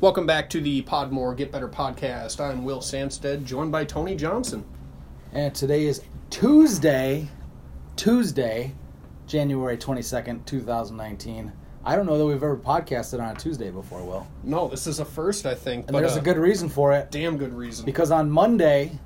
Welcome 0.00 0.24
back 0.24 0.48
to 0.48 0.62
the 0.62 0.80
Podmore 0.80 1.36
Get 1.36 1.52
Better 1.52 1.68
podcast. 1.68 2.40
I'm 2.40 2.64
Will 2.64 2.80
Sanstead, 2.80 3.44
joined 3.44 3.70
by 3.70 3.84
Tony 3.84 4.16
Johnson. 4.16 4.64
And 5.34 5.54
today 5.54 5.84
is 5.84 6.00
Tuesday, 6.30 7.28
Tuesday, 7.96 8.72
January 9.26 9.76
22nd, 9.76 10.46
2019. 10.46 11.52
I 11.84 11.96
don't 11.96 12.06
know 12.06 12.16
that 12.16 12.24
we've 12.24 12.36
ever 12.36 12.56
podcasted 12.56 13.20
on 13.20 13.36
a 13.36 13.38
Tuesday 13.38 13.70
before, 13.70 14.02
Will. 14.02 14.26
No, 14.42 14.68
this 14.68 14.86
is 14.86 15.00
a 15.00 15.04
first, 15.04 15.44
I 15.44 15.54
think. 15.54 15.88
And 15.88 15.94
there's 15.94 16.16
a 16.16 16.22
good 16.22 16.38
reason 16.38 16.70
for 16.70 16.94
it. 16.94 17.10
damn 17.10 17.36
good 17.36 17.52
reason. 17.52 17.84
Because 17.84 18.10
on 18.10 18.30
Monday, 18.30 18.98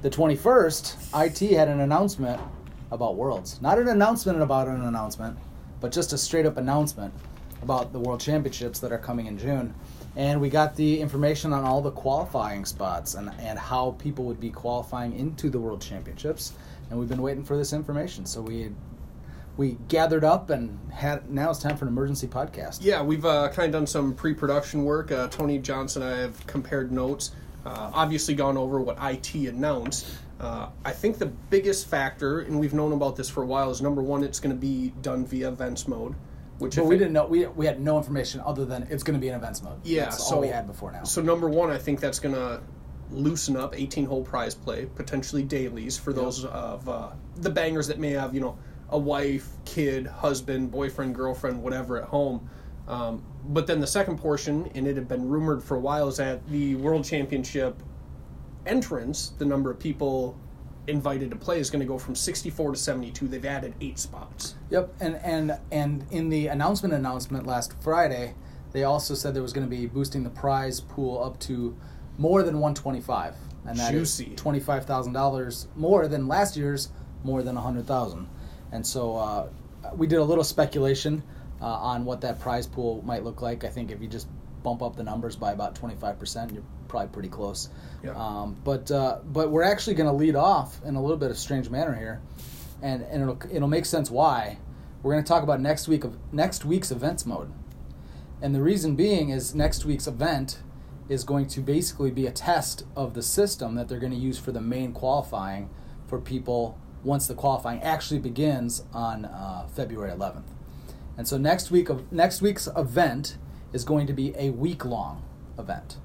the 0.00 0.10
21st, 0.10 1.24
IT 1.24 1.54
had 1.54 1.68
an 1.68 1.78
announcement 1.78 2.42
about 2.90 3.14
Worlds. 3.14 3.62
Not 3.62 3.78
an 3.78 3.86
announcement 3.86 4.42
about 4.42 4.66
an 4.66 4.82
announcement, 4.82 5.38
but 5.80 5.92
just 5.92 6.12
a 6.12 6.18
straight 6.18 6.46
up 6.46 6.56
announcement 6.56 7.14
about 7.62 7.92
the 7.92 8.00
World 8.00 8.18
Championships 8.18 8.80
that 8.80 8.90
are 8.90 8.98
coming 8.98 9.26
in 9.26 9.38
June. 9.38 9.72
And 10.14 10.40
we 10.40 10.50
got 10.50 10.76
the 10.76 11.00
information 11.00 11.52
on 11.52 11.64
all 11.64 11.80
the 11.80 11.90
qualifying 11.90 12.64
spots 12.64 13.14
and, 13.14 13.30
and 13.38 13.58
how 13.58 13.92
people 13.92 14.24
would 14.26 14.40
be 14.40 14.50
qualifying 14.50 15.18
into 15.18 15.48
the 15.48 15.58
World 15.58 15.80
Championships. 15.80 16.52
And 16.90 16.98
we've 16.98 17.08
been 17.08 17.22
waiting 17.22 17.44
for 17.44 17.56
this 17.56 17.72
information. 17.72 18.26
So 18.26 18.40
we 18.42 18.72
we 19.56 19.76
gathered 19.88 20.24
up 20.24 20.50
and 20.50 20.78
had 20.90 21.30
now 21.30 21.50
it's 21.50 21.58
time 21.58 21.76
for 21.76 21.84
an 21.84 21.90
emergency 21.90 22.26
podcast. 22.26 22.78
yeah, 22.82 23.02
we've 23.02 23.24
uh, 23.24 23.48
kind 23.50 23.66
of 23.66 23.72
done 23.72 23.86
some 23.86 24.14
pre-production 24.14 24.84
work. 24.84 25.12
Uh, 25.12 25.28
Tony 25.28 25.58
Johnson 25.58 26.02
and 26.02 26.14
I 26.14 26.18
have 26.18 26.46
compared 26.46 26.90
notes. 26.90 27.32
Uh, 27.64 27.90
obviously, 27.94 28.34
gone 28.34 28.56
over 28.56 28.80
what 28.80 28.98
IT 29.00 29.34
announced. 29.34 30.06
Uh, 30.40 30.68
I 30.84 30.90
think 30.90 31.18
the 31.18 31.26
biggest 31.26 31.86
factor, 31.86 32.40
and 32.40 32.58
we've 32.58 32.74
known 32.74 32.92
about 32.92 33.14
this 33.14 33.30
for 33.30 33.42
a 33.42 33.46
while, 33.46 33.70
is 33.70 33.80
number 33.80 34.02
one, 34.02 34.24
it's 34.24 34.40
going 34.40 34.54
to 34.54 34.60
be 34.60 34.92
done 35.00 35.24
via 35.24 35.48
events 35.48 35.86
mode. 35.86 36.14
Which 36.62 36.76
But 36.76 36.86
we 36.86 36.94
it- 36.94 36.98
didn't 36.98 37.12
know 37.12 37.26
we, 37.26 37.46
we 37.46 37.66
had 37.66 37.80
no 37.80 37.96
information 37.96 38.40
other 38.40 38.64
than 38.64 38.86
it's 38.90 39.02
going 39.02 39.14
to 39.14 39.20
be 39.20 39.28
an 39.28 39.34
events 39.34 39.62
mode. 39.62 39.80
Yeah, 39.84 40.04
That's 40.04 40.28
so 40.28 40.36
all 40.36 40.40
we 40.40 40.48
had 40.48 40.66
before 40.66 40.92
now. 40.92 41.02
So 41.04 41.20
number 41.20 41.48
one, 41.48 41.70
I 41.70 41.78
think 41.78 42.00
that's 42.00 42.18
going 42.20 42.34
to 42.34 42.60
loosen 43.10 43.56
up 43.56 43.76
18 43.76 44.06
hole 44.06 44.22
prize 44.24 44.54
play, 44.54 44.86
potentially 44.86 45.42
dailies 45.42 45.98
for 45.98 46.12
those 46.12 46.44
of 46.44 46.88
uh, 46.88 47.10
the 47.36 47.50
bangers 47.50 47.88
that 47.88 47.98
may 47.98 48.10
have 48.12 48.32
you 48.34 48.40
know 48.40 48.56
a 48.90 48.98
wife, 48.98 49.48
kid, 49.64 50.06
husband, 50.06 50.70
boyfriend, 50.70 51.14
girlfriend, 51.14 51.62
whatever 51.62 52.00
at 52.00 52.08
home. 52.08 52.48
Um, 52.88 53.24
but 53.44 53.66
then 53.66 53.80
the 53.80 53.86
second 53.86 54.18
portion, 54.18 54.70
and 54.74 54.86
it 54.86 54.96
had 54.96 55.08
been 55.08 55.28
rumored 55.28 55.62
for 55.62 55.76
a 55.76 55.80
while, 55.80 56.08
is 56.08 56.18
that 56.18 56.46
the 56.48 56.74
World 56.76 57.04
Championship 57.04 57.82
entrance, 58.66 59.32
the 59.38 59.44
number 59.44 59.70
of 59.70 59.78
people 59.78 60.36
invited 60.86 61.30
to 61.30 61.36
play 61.36 61.60
is 61.60 61.70
going 61.70 61.80
to 61.80 61.86
go 61.86 61.98
from 61.98 62.14
64 62.14 62.72
to 62.72 62.78
72. 62.78 63.28
They've 63.28 63.44
added 63.44 63.74
eight 63.80 63.98
spots. 63.98 64.54
Yep, 64.70 64.94
and 65.00 65.16
and 65.16 65.58
and 65.70 66.04
in 66.10 66.28
the 66.28 66.48
announcement 66.48 66.94
announcement 66.94 67.46
last 67.46 67.74
Friday, 67.80 68.34
they 68.72 68.84
also 68.84 69.14
said 69.14 69.34
there 69.34 69.42
was 69.42 69.52
going 69.52 69.66
to 69.66 69.70
be 69.70 69.86
boosting 69.86 70.24
the 70.24 70.30
prize 70.30 70.80
pool 70.80 71.22
up 71.22 71.38
to 71.40 71.76
more 72.18 72.42
than 72.42 72.56
125, 72.60 73.34
and 73.66 73.78
that 73.78 73.94
is 73.94 74.16
Juicy. 74.16 74.34
twenty-five 74.36 74.84
thousand 74.84 75.12
dollars 75.12 75.68
more 75.76 76.08
than 76.08 76.26
last 76.28 76.56
year's, 76.56 76.90
more 77.24 77.42
than 77.42 77.56
a 77.56 77.60
hundred 77.60 77.86
thousand, 77.86 78.28
and 78.72 78.86
so 78.86 79.16
uh, 79.16 79.48
we 79.94 80.06
did 80.06 80.18
a 80.18 80.24
little 80.24 80.44
speculation 80.44 81.22
uh, 81.60 81.66
on 81.66 82.04
what 82.04 82.20
that 82.20 82.40
prize 82.40 82.66
pool 82.66 83.02
might 83.04 83.24
look 83.24 83.40
like. 83.40 83.64
I 83.64 83.68
think 83.68 83.90
if 83.90 84.00
you 84.02 84.08
just 84.08 84.28
bump 84.62 84.82
up 84.82 84.96
the 84.96 85.02
numbers 85.02 85.36
by 85.36 85.52
about 85.52 85.74
twenty-five 85.74 86.18
percent, 86.18 86.52
you're 86.52 86.64
probably 86.88 87.08
pretty 87.08 87.28
close. 87.28 87.68
Yeah. 88.02 88.12
Um, 88.12 88.56
but 88.64 88.90
uh, 88.90 89.18
but 89.24 89.50
we're 89.50 89.62
actually 89.62 89.94
going 89.94 90.08
to 90.08 90.14
lead 90.14 90.36
off 90.36 90.80
in 90.84 90.94
a 90.94 91.00
little 91.00 91.16
bit 91.16 91.30
of 91.30 91.38
strange 91.38 91.70
manner 91.70 91.94
here, 91.94 92.20
and 92.82 93.02
and 93.02 93.22
it'll 93.22 93.38
it'll 93.54 93.68
make 93.68 93.86
sense 93.86 94.10
why. 94.10 94.58
We're 95.02 95.12
going 95.12 95.24
to 95.24 95.28
talk 95.28 95.42
about 95.42 95.60
next 95.60 95.88
week 95.88 96.04
of 96.04 96.16
next 96.32 96.64
week's 96.64 96.90
events 96.90 97.26
mode, 97.26 97.52
and 98.40 98.54
the 98.54 98.62
reason 98.62 98.94
being 98.94 99.30
is 99.30 99.54
next 99.54 99.84
week's 99.84 100.06
event 100.06 100.60
is 101.08 101.24
going 101.24 101.46
to 101.46 101.60
basically 101.60 102.10
be 102.10 102.26
a 102.26 102.30
test 102.30 102.84
of 102.96 103.14
the 103.14 103.22
system 103.22 103.74
that 103.74 103.88
they're 103.88 103.98
going 103.98 104.12
to 104.12 104.18
use 104.18 104.38
for 104.38 104.52
the 104.52 104.60
main 104.60 104.92
qualifying 104.92 105.68
for 106.06 106.20
people 106.20 106.78
once 107.04 107.26
the 107.26 107.34
qualifying 107.34 107.82
actually 107.82 108.20
begins 108.20 108.84
on 108.92 109.24
uh, 109.24 109.66
February 109.74 110.12
11th. 110.12 110.44
And 111.16 111.26
so 111.26 111.36
next 111.36 111.70
week 111.70 111.88
of 111.88 112.10
next 112.12 112.40
week's 112.40 112.68
event 112.76 113.36
is 113.72 113.84
going 113.84 114.06
to 114.06 114.12
be 114.12 114.34
a 114.36 114.50
week 114.50 114.84
long 114.84 115.22
event, 115.58 115.96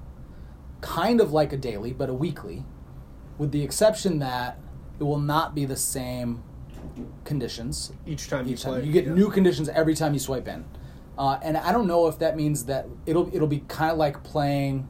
kind 0.80 1.20
of 1.20 1.32
like 1.32 1.52
a 1.52 1.56
daily, 1.56 1.92
but 1.92 2.08
a 2.08 2.14
weekly, 2.14 2.64
with 3.36 3.52
the 3.52 3.62
exception 3.62 4.18
that 4.20 4.58
it 4.98 5.04
will 5.04 5.18
not 5.20 5.54
be 5.54 5.64
the 5.64 5.76
same 5.76 6.42
conditions 7.24 7.92
Each 8.06 8.28
time 8.28 8.46
you 8.46 8.54
each 8.54 8.62
play. 8.62 8.84
You 8.84 8.92
get 8.92 9.06
Yeah. 9.06 9.14
new 9.14 9.30
conditions 9.30 9.68
every 9.68 9.94
time 9.94 10.12
you 10.12 10.18
swipe 10.18 10.48
in, 10.48 10.64
uh, 11.16 11.38
and 11.42 11.56
I 11.56 11.72
don't 11.72 11.86
know 11.86 12.06
if 12.08 12.18
that 12.18 12.36
means 12.36 12.64
that 12.66 12.86
it'll 13.06 13.28
it'll 13.34 13.48
be 13.48 13.60
kind 13.68 13.92
of 13.92 13.98
like 13.98 14.22
playing. 14.22 14.88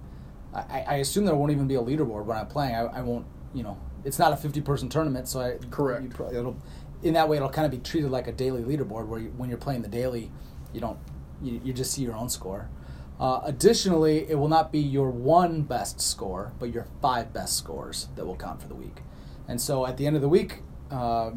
I, 0.55 0.85
I 0.89 0.95
assume 0.97 1.25
there 1.27 1.35
won't 1.37 1.53
even 1.53 1.67
be 1.69 1.75
a 1.75 1.81
leaderboard 1.83 2.25
when 2.25 2.37
I'm 2.39 2.47
playing. 2.47 2.75
I, 2.75 2.81
I 2.87 3.01
won't, 3.03 3.27
you 3.53 3.63
know, 3.63 3.77
it's 4.03 4.19
not 4.19 4.33
a 4.33 4.37
50 4.37 4.63
person 4.63 4.89
tournament, 4.89 5.29
so 5.29 5.41
I 5.41 5.59
Correct. 5.71 6.03
you 6.03 6.09
probably- 6.09 6.37
it'll 6.39 6.57
in 7.03 7.15
that 7.15 7.29
way 7.29 7.37
it'll 7.37 7.49
kind 7.51 7.65
of 7.67 7.71
be 7.71 7.79
treated 7.79 8.11
like 8.11 8.27
a 8.27 8.33
daily 8.33 8.63
leaderboard 8.63 9.07
where 9.07 9.21
you, 9.21 9.29
when 9.37 9.49
you're 9.49 9.59
playing 9.59 9.83
the 9.83 9.89
daily, 9.89 10.33
you 10.73 10.81
don't 10.81 10.99
you, 11.43 11.61
you 11.65 11.73
just 11.73 11.93
see 11.93 12.03
your 12.03 12.15
own 12.15 12.29
score. 12.29 12.69
Uh, 13.21 13.41
additionally, 13.45 14.31
it 14.31 14.37
will 14.37 14.49
not 14.49 14.71
be 14.71 14.79
your 14.79 15.11
one 15.11 15.63
best 15.63 16.01
score, 16.01 16.53
but 16.59 16.73
your 16.73 16.87
five 17.03 17.33
best 17.33 17.57
scores 17.57 18.09
that 18.15 18.25
will 18.25 18.37
count 18.37 18.63
for 18.63 18.69
the 18.69 18.75
week. 18.77 19.03
And 19.49 19.61
so 19.61 19.87
at 19.87 19.97
the 19.97 20.07
end 20.07 20.15
of 20.15 20.23
the 20.23 20.29
week, 20.29 20.63
uh, 20.91 21.33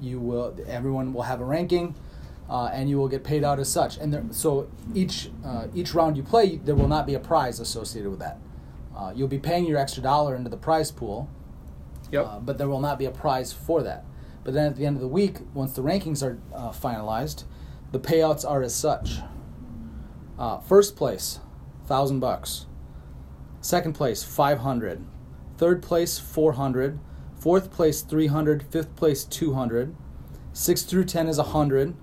you 0.00 0.18
will 0.18 0.56
everyone 0.66 1.12
will 1.12 1.22
have 1.22 1.40
a 1.40 1.44
ranking, 1.44 1.94
uh, 2.48 2.70
and 2.72 2.88
you 2.88 2.96
will 2.96 3.08
get 3.08 3.22
paid 3.24 3.44
out 3.44 3.58
as 3.58 3.70
such. 3.70 3.98
And 3.98 4.14
there, 4.14 4.24
so 4.30 4.68
each 4.94 5.30
uh, 5.44 5.66
each 5.74 5.92
round 5.94 6.16
you 6.16 6.22
play, 6.22 6.56
there 6.56 6.74
will 6.74 6.88
not 6.88 7.06
be 7.06 7.14
a 7.14 7.20
prize 7.20 7.60
associated 7.60 8.10
with 8.10 8.20
that. 8.20 8.38
Uh, 8.96 9.12
you'll 9.14 9.28
be 9.28 9.38
paying 9.38 9.66
your 9.66 9.78
extra 9.78 10.02
dollar 10.02 10.34
into 10.34 10.48
the 10.48 10.56
prize 10.56 10.90
pool, 10.90 11.28
Yep. 12.10 12.26
uh, 12.26 12.38
but 12.38 12.56
there 12.56 12.68
will 12.68 12.80
not 12.80 12.98
be 12.98 13.04
a 13.04 13.10
prize 13.10 13.52
for 13.52 13.82
that. 13.82 14.04
But 14.42 14.54
then 14.54 14.68
at 14.68 14.76
the 14.76 14.86
end 14.86 14.96
of 14.96 15.02
the 15.02 15.08
week, 15.08 15.40
once 15.52 15.72
the 15.72 15.82
rankings 15.82 16.22
are 16.22 16.38
uh, 16.54 16.70
finalized, 16.70 17.44
the 17.92 17.98
payouts 17.98 18.48
are 18.48 18.62
as 18.62 18.74
such. 18.74 19.18
Uh, 20.38 20.58
first 20.58 20.96
place, 20.96 21.40
thousand 21.86 22.20
bucks. 22.20 22.66
Second 23.60 23.94
place, 23.94 24.22
five 24.22 24.58
hundred. 24.58 25.04
Third 25.58 25.82
place, 25.82 26.18
four 26.18 26.52
hundred. 26.52 26.98
Fourth 27.38 27.70
place, 27.70 28.02
three 28.02 28.26
hundred. 28.26 28.62
Fifth 28.62 28.94
place, 28.96 29.24
two 29.24 29.54
hundred. 29.54 29.94
Six 30.52 30.82
through 30.82 31.04
ten 31.04 31.26
is 31.28 31.38
hundred. 31.38 31.94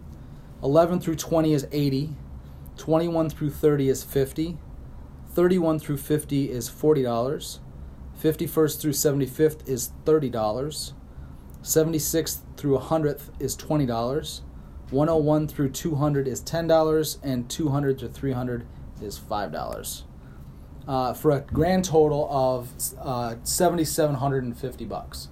Eleven 0.61 0.99
through 0.99 1.15
twenty 1.15 1.53
is 1.53 1.67
eighty. 1.71 2.15
Twenty-one 2.77 3.29
through 3.29 3.51
thirty 3.51 3.89
is 3.89 4.03
fifty. 4.03 4.57
Thirty-one 5.29 5.79
through 5.79 5.97
fifty 5.97 6.49
is 6.49 6.69
forty 6.69 7.03
dollars. 7.03 7.59
51st 8.21 8.79
through 8.79 8.91
75th 8.91 9.67
is 9.67 9.91
$30. 10.05 10.93
76th 11.61 12.39
through 12.57 12.77
100th 12.77 13.21
is 13.39 13.57
$20. 13.57 14.41
101 14.93 15.47
through 15.47 15.69
200 15.71 16.27
is 16.27 16.41
$10. 16.41 17.17
And 17.23 17.49
200 17.49 17.99
to 17.99 18.07
300 18.07 18.65
is 19.01 19.19
$5. 19.19 20.03
Uh, 20.87 21.13
for 21.13 21.31
a 21.31 21.39
grand 21.39 21.85
total 21.85 22.27
of 22.29 22.69
uh, 22.99 23.35
7750 23.43 24.85
bucks. 24.85 25.29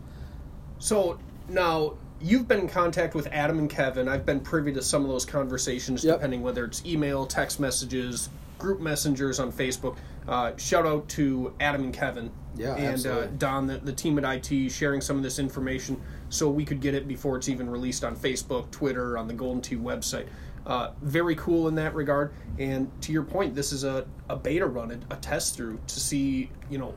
So 0.79 1.19
now 1.49 1.93
you've 2.21 2.47
been 2.47 2.59
in 2.61 2.67
contact 2.69 3.15
with 3.15 3.27
Adam 3.27 3.59
and 3.59 3.69
Kevin. 3.69 4.07
I've 4.07 4.25
been 4.25 4.39
privy 4.39 4.71
to 4.73 4.81
some 4.81 5.03
of 5.03 5.09
those 5.09 5.25
conversations, 5.25 6.03
Yep. 6.03 6.15
depending 6.17 6.41
whether 6.41 6.63
it's 6.65 6.85
email, 6.85 7.25
text 7.25 7.59
messages, 7.59 8.29
group 8.59 8.79
messengers 8.79 9.39
on 9.39 9.51
Facebook. 9.51 9.97
Uh, 10.27 10.55
shout 10.57 10.85
out 10.85 11.07
to 11.09 11.53
Adam 11.59 11.83
and 11.83 11.93
Kevin. 11.93 12.31
Yeah, 12.55 12.75
and 12.75 13.07
uh. 13.07 13.25
Don, 13.27 13.67
the, 13.67 13.77
the 13.77 13.93
team 13.93 14.23
at 14.23 14.51
IT, 14.51 14.69
sharing 14.71 15.01
some 15.01 15.17
of 15.17 15.23
this 15.23 15.39
information 15.39 16.01
so 16.29 16.49
we 16.49 16.65
could 16.65 16.81
get 16.81 16.93
it 16.93 17.07
before 17.07 17.37
it's 17.37 17.49
even 17.49 17.69
released 17.69 18.03
on 18.03 18.15
Facebook, 18.15 18.69
Twitter, 18.71 19.17
on 19.17 19.27
the 19.27 19.33
Golden 19.33 19.61
Tee 19.61 19.77
website. 19.77 20.27
Uh, 20.65 20.91
very 21.01 21.35
cool 21.35 21.67
in 21.67 21.75
that 21.75 21.95
regard. 21.95 22.33
And 22.59 22.91
to 23.01 23.11
your 23.11 23.23
point, 23.23 23.55
this 23.55 23.71
is 23.71 23.83
a, 23.83 24.05
a 24.29 24.35
beta 24.35 24.67
run, 24.67 24.91
a, 24.91 25.15
a 25.15 25.17
test 25.17 25.55
through 25.55 25.79
to 25.87 25.99
see, 25.99 26.51
you 26.69 26.77
know, 26.77 26.93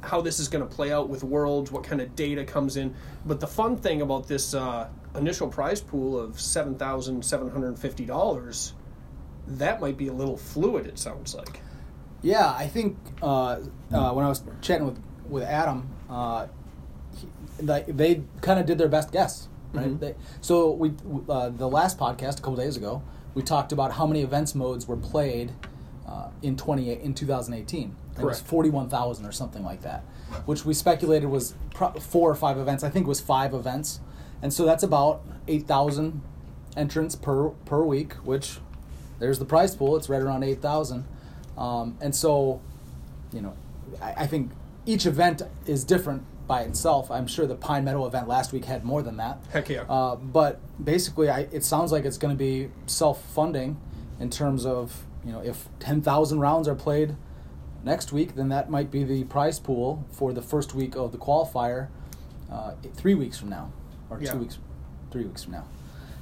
how 0.00 0.20
this 0.20 0.38
is 0.38 0.48
going 0.48 0.66
to 0.66 0.72
play 0.72 0.92
out 0.92 1.08
with 1.08 1.24
worlds, 1.24 1.72
what 1.72 1.82
kind 1.82 2.00
of 2.00 2.14
data 2.14 2.44
comes 2.44 2.76
in. 2.76 2.94
But 3.24 3.40
the 3.40 3.46
fun 3.46 3.76
thing 3.76 4.02
about 4.02 4.28
this 4.28 4.54
uh, 4.54 4.88
initial 5.16 5.48
prize 5.48 5.80
pool 5.80 6.20
of 6.20 6.38
seven 6.38 6.76
thousand 6.76 7.24
seven 7.24 7.50
hundred 7.50 7.68
and 7.68 7.78
fifty 7.78 8.04
dollars, 8.04 8.74
that 9.46 9.80
might 9.80 9.96
be 9.96 10.08
a 10.08 10.12
little 10.12 10.36
fluid. 10.36 10.86
It 10.86 10.98
sounds 10.98 11.34
like. 11.34 11.60
Yeah, 12.24 12.50
I 12.56 12.66
think 12.66 12.96
uh, 13.22 13.58
uh, 13.92 14.12
when 14.12 14.24
I 14.24 14.28
was 14.28 14.42
chatting 14.62 14.86
with 14.86 14.98
with 15.28 15.42
Adam, 15.44 15.88
uh, 16.08 16.46
he, 17.16 17.28
like 17.64 17.86
they 17.86 18.22
kind 18.40 18.58
of 18.58 18.66
did 18.66 18.78
their 18.78 18.88
best 18.88 19.12
guess, 19.12 19.48
right? 19.72 19.86
Mhm. 19.88 20.00
They, 20.00 20.14
so 20.40 20.70
we 20.72 20.92
uh, 21.28 21.50
the 21.50 21.68
last 21.68 21.98
podcast 21.98 22.38
a 22.38 22.42
couple 22.42 22.56
days 22.56 22.76
ago, 22.76 23.02
we 23.34 23.42
talked 23.42 23.72
about 23.72 23.92
how 23.92 24.06
many 24.06 24.22
events 24.22 24.54
modes 24.54 24.88
were 24.88 24.96
played 24.96 25.52
uh, 26.08 26.28
in 26.42 26.56
twenty 26.56 26.90
in 26.92 27.14
two 27.14 27.26
thousand 27.26 27.54
eighteen. 27.54 27.94
It 28.18 28.24
was 28.24 28.40
forty 28.40 28.70
one 28.70 28.88
thousand 28.88 29.26
or 29.26 29.32
something 29.32 29.62
like 29.64 29.82
that, 29.82 30.02
which 30.46 30.64
we 30.64 30.72
speculated 30.72 31.28
was 31.28 31.54
pro- 31.74 31.92
four 31.92 32.30
or 32.30 32.34
five 32.34 32.56
events. 32.58 32.82
I 32.84 32.88
think 32.88 33.04
it 33.06 33.08
was 33.08 33.20
five 33.20 33.52
events, 33.52 34.00
and 34.40 34.52
so 34.52 34.64
that's 34.64 34.82
about 34.82 35.22
eight 35.46 35.66
thousand 35.66 36.22
entrants 36.76 37.16
per 37.16 37.50
per 37.66 37.82
week, 37.82 38.14
which 38.24 38.60
there's 39.18 39.38
the 39.38 39.44
prize 39.44 39.74
pool. 39.76 39.96
It's 39.96 40.08
right 40.08 40.22
around 40.22 40.42
eight 40.42 40.62
thousand. 40.62 41.04
Um, 41.56 41.96
and 42.00 42.14
so, 42.14 42.60
you 43.32 43.40
know, 43.40 43.54
I, 44.00 44.14
I 44.18 44.26
think 44.26 44.50
each 44.86 45.06
event 45.06 45.42
is 45.66 45.84
different 45.84 46.24
by 46.46 46.62
itself. 46.62 47.10
I'm 47.10 47.26
sure 47.26 47.46
the 47.46 47.54
Pine 47.54 47.84
Meadow 47.84 48.06
event 48.06 48.28
last 48.28 48.52
week 48.52 48.64
had 48.66 48.84
more 48.84 49.02
than 49.02 49.16
that. 49.16 49.38
Heck 49.52 49.68
yeah. 49.68 49.82
Uh, 49.88 50.16
but 50.16 50.60
basically, 50.82 51.28
I, 51.30 51.40
it 51.52 51.64
sounds 51.64 51.90
like 51.92 52.04
it's 52.04 52.18
going 52.18 52.34
to 52.34 52.38
be 52.38 52.70
self-funding 52.86 53.76
in 54.20 54.30
terms 54.30 54.64
of 54.66 55.04
you 55.24 55.32
know 55.32 55.40
if 55.40 55.68
10,000 55.80 56.38
rounds 56.40 56.68
are 56.68 56.74
played 56.74 57.16
next 57.82 58.12
week, 58.12 58.34
then 58.34 58.48
that 58.50 58.70
might 58.70 58.90
be 58.90 59.04
the 59.04 59.24
prize 59.24 59.58
pool 59.58 60.04
for 60.10 60.32
the 60.32 60.42
first 60.42 60.74
week 60.74 60.96
of 60.96 61.12
the 61.12 61.18
qualifier, 61.18 61.88
uh, 62.50 62.72
three 62.94 63.14
weeks 63.14 63.38
from 63.38 63.50
now, 63.50 63.72
or 64.10 64.20
Yeah. 64.20 64.32
two 64.32 64.38
weeks, 64.38 64.58
three 65.10 65.24
weeks 65.24 65.44
from 65.44 65.52
now. 65.54 65.64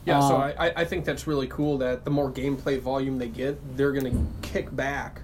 Yeah, 0.05 0.21
so 0.21 0.35
Um, 0.37 0.41
I, 0.43 0.55
I- 0.69 0.73
I 0.79 0.85
think 0.85 1.05
that's 1.05 1.27
really 1.27 1.47
cool 1.47 1.79
that 1.79 2.05
the 2.05 2.11
more 2.11 2.31
gameplay 2.31 2.81
volume 2.81 3.19
they 3.19 3.29
get, 3.29 3.77
they're 3.77 3.93
going 3.93 4.11
to 4.13 4.47
kick 4.49 4.75
back, 4.75 5.21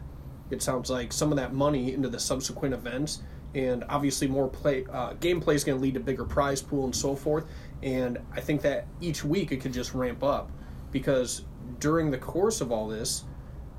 it 0.51 0.63
sounds 0.63 0.89
like, 0.91 1.13
some 1.13 1.33
of 1.33 1.37
that 1.37 1.53
money 1.53 1.93
into 1.93 2.09
the 2.09 2.19
subsequent 2.21 2.75
events. 2.75 3.23
And 3.55 3.83
obviously, 3.89 4.29
more 4.29 4.47
play 4.47 4.85
uh, 4.93 5.15
gameplay 5.15 5.55
is 5.55 5.65
going 5.65 5.79
to 5.79 5.83
lead 5.83 5.95
to 5.95 6.01
bigger 6.01 6.25
prize 6.25 6.61
pool 6.61 6.85
and 6.85 6.95
so 6.95 7.17
forth. 7.17 7.47
And 7.83 8.19
I 8.33 8.41
think 8.41 8.61
that 8.63 8.87
each 9.01 9.25
week 9.25 9.53
it 9.53 9.57
could 9.63 9.73
just 9.73 9.95
ramp 9.95 10.23
up 10.23 10.51
because 10.93 11.45
during 11.81 12.11
the 12.11 12.19
course 12.19 12.61
of 12.61 12.71
all 12.71 12.87
this, 12.89 13.25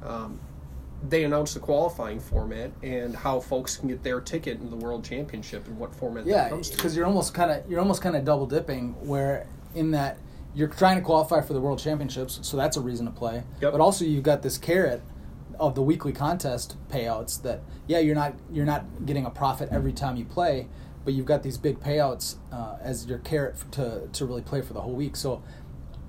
um, 0.03 0.39
they 1.07 1.23
announced 1.23 1.53
the 1.53 1.59
qualifying 1.59 2.19
format 2.19 2.71
and 2.83 3.15
how 3.15 3.39
folks 3.39 3.77
can 3.77 3.87
get 3.89 4.03
their 4.03 4.19
ticket 4.19 4.59
in 4.59 4.69
the 4.69 4.75
World 4.75 5.03
Championship 5.05 5.67
and 5.67 5.77
what 5.77 5.93
format 5.95 6.25
that 6.25 6.31
Yeah, 6.31 6.49
comes 6.49 6.69
to. 6.71 6.75
because 6.75 6.95
you're 6.95 7.05
almost 7.05 7.33
kind 7.33 7.51
of 7.51 7.69
you're 7.69 7.79
almost 7.79 8.01
kind 8.01 8.15
of 8.15 8.25
double 8.25 8.47
dipping, 8.47 8.93
where 9.05 9.45
in 9.75 9.91
that 9.91 10.17
you're 10.55 10.67
trying 10.67 10.97
to 10.97 11.01
qualify 11.01 11.41
for 11.41 11.53
the 11.53 11.61
World 11.61 11.79
Championships, 11.79 12.39
so 12.41 12.57
that's 12.57 12.77
a 12.77 12.81
reason 12.81 13.05
to 13.05 13.11
play. 13.11 13.43
Yep. 13.61 13.71
But 13.71 13.81
also 13.81 14.05
you've 14.05 14.23
got 14.23 14.41
this 14.41 14.57
carrot 14.57 15.01
of 15.59 15.75
the 15.75 15.81
weekly 15.81 16.13
contest 16.13 16.77
payouts 16.89 17.41
that 17.41 17.61
yeah 17.87 17.99
you're 17.99 18.15
not 18.15 18.33
you're 18.51 18.65
not 18.65 19.05
getting 19.05 19.25
a 19.25 19.29
profit 19.29 19.69
every 19.71 19.93
time 19.93 20.15
you 20.15 20.25
play, 20.25 20.67
but 21.05 21.13
you've 21.13 21.25
got 21.25 21.43
these 21.43 21.57
big 21.57 21.79
payouts 21.79 22.35
uh, 22.51 22.77
as 22.81 23.05
your 23.05 23.19
carrot 23.19 23.55
to 23.71 24.07
to 24.11 24.25
really 24.25 24.41
play 24.41 24.61
for 24.61 24.73
the 24.73 24.81
whole 24.81 24.95
week. 24.95 25.15
So. 25.15 25.43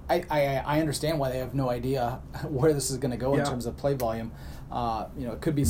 I, 0.09 0.25
I, 0.29 0.45
I 0.67 0.81
understand 0.81 1.21
why 1.21 1.31
they 1.31 1.39
have 1.39 1.55
no 1.55 1.71
idea 1.71 2.21
where 2.49 2.73
this 2.73 2.91
is 2.91 2.97
going 2.97 3.13
to 3.13 3.17
go 3.17 3.37
in 3.37 3.45
terms 3.45 3.65
of 3.65 3.77
play 3.77 3.95
volume. 3.95 4.33
Uh, 4.69 5.07
you 5.17 5.25
know, 5.25 5.33
it 5.33 5.41
could 5.41 5.55
be 5.55 5.65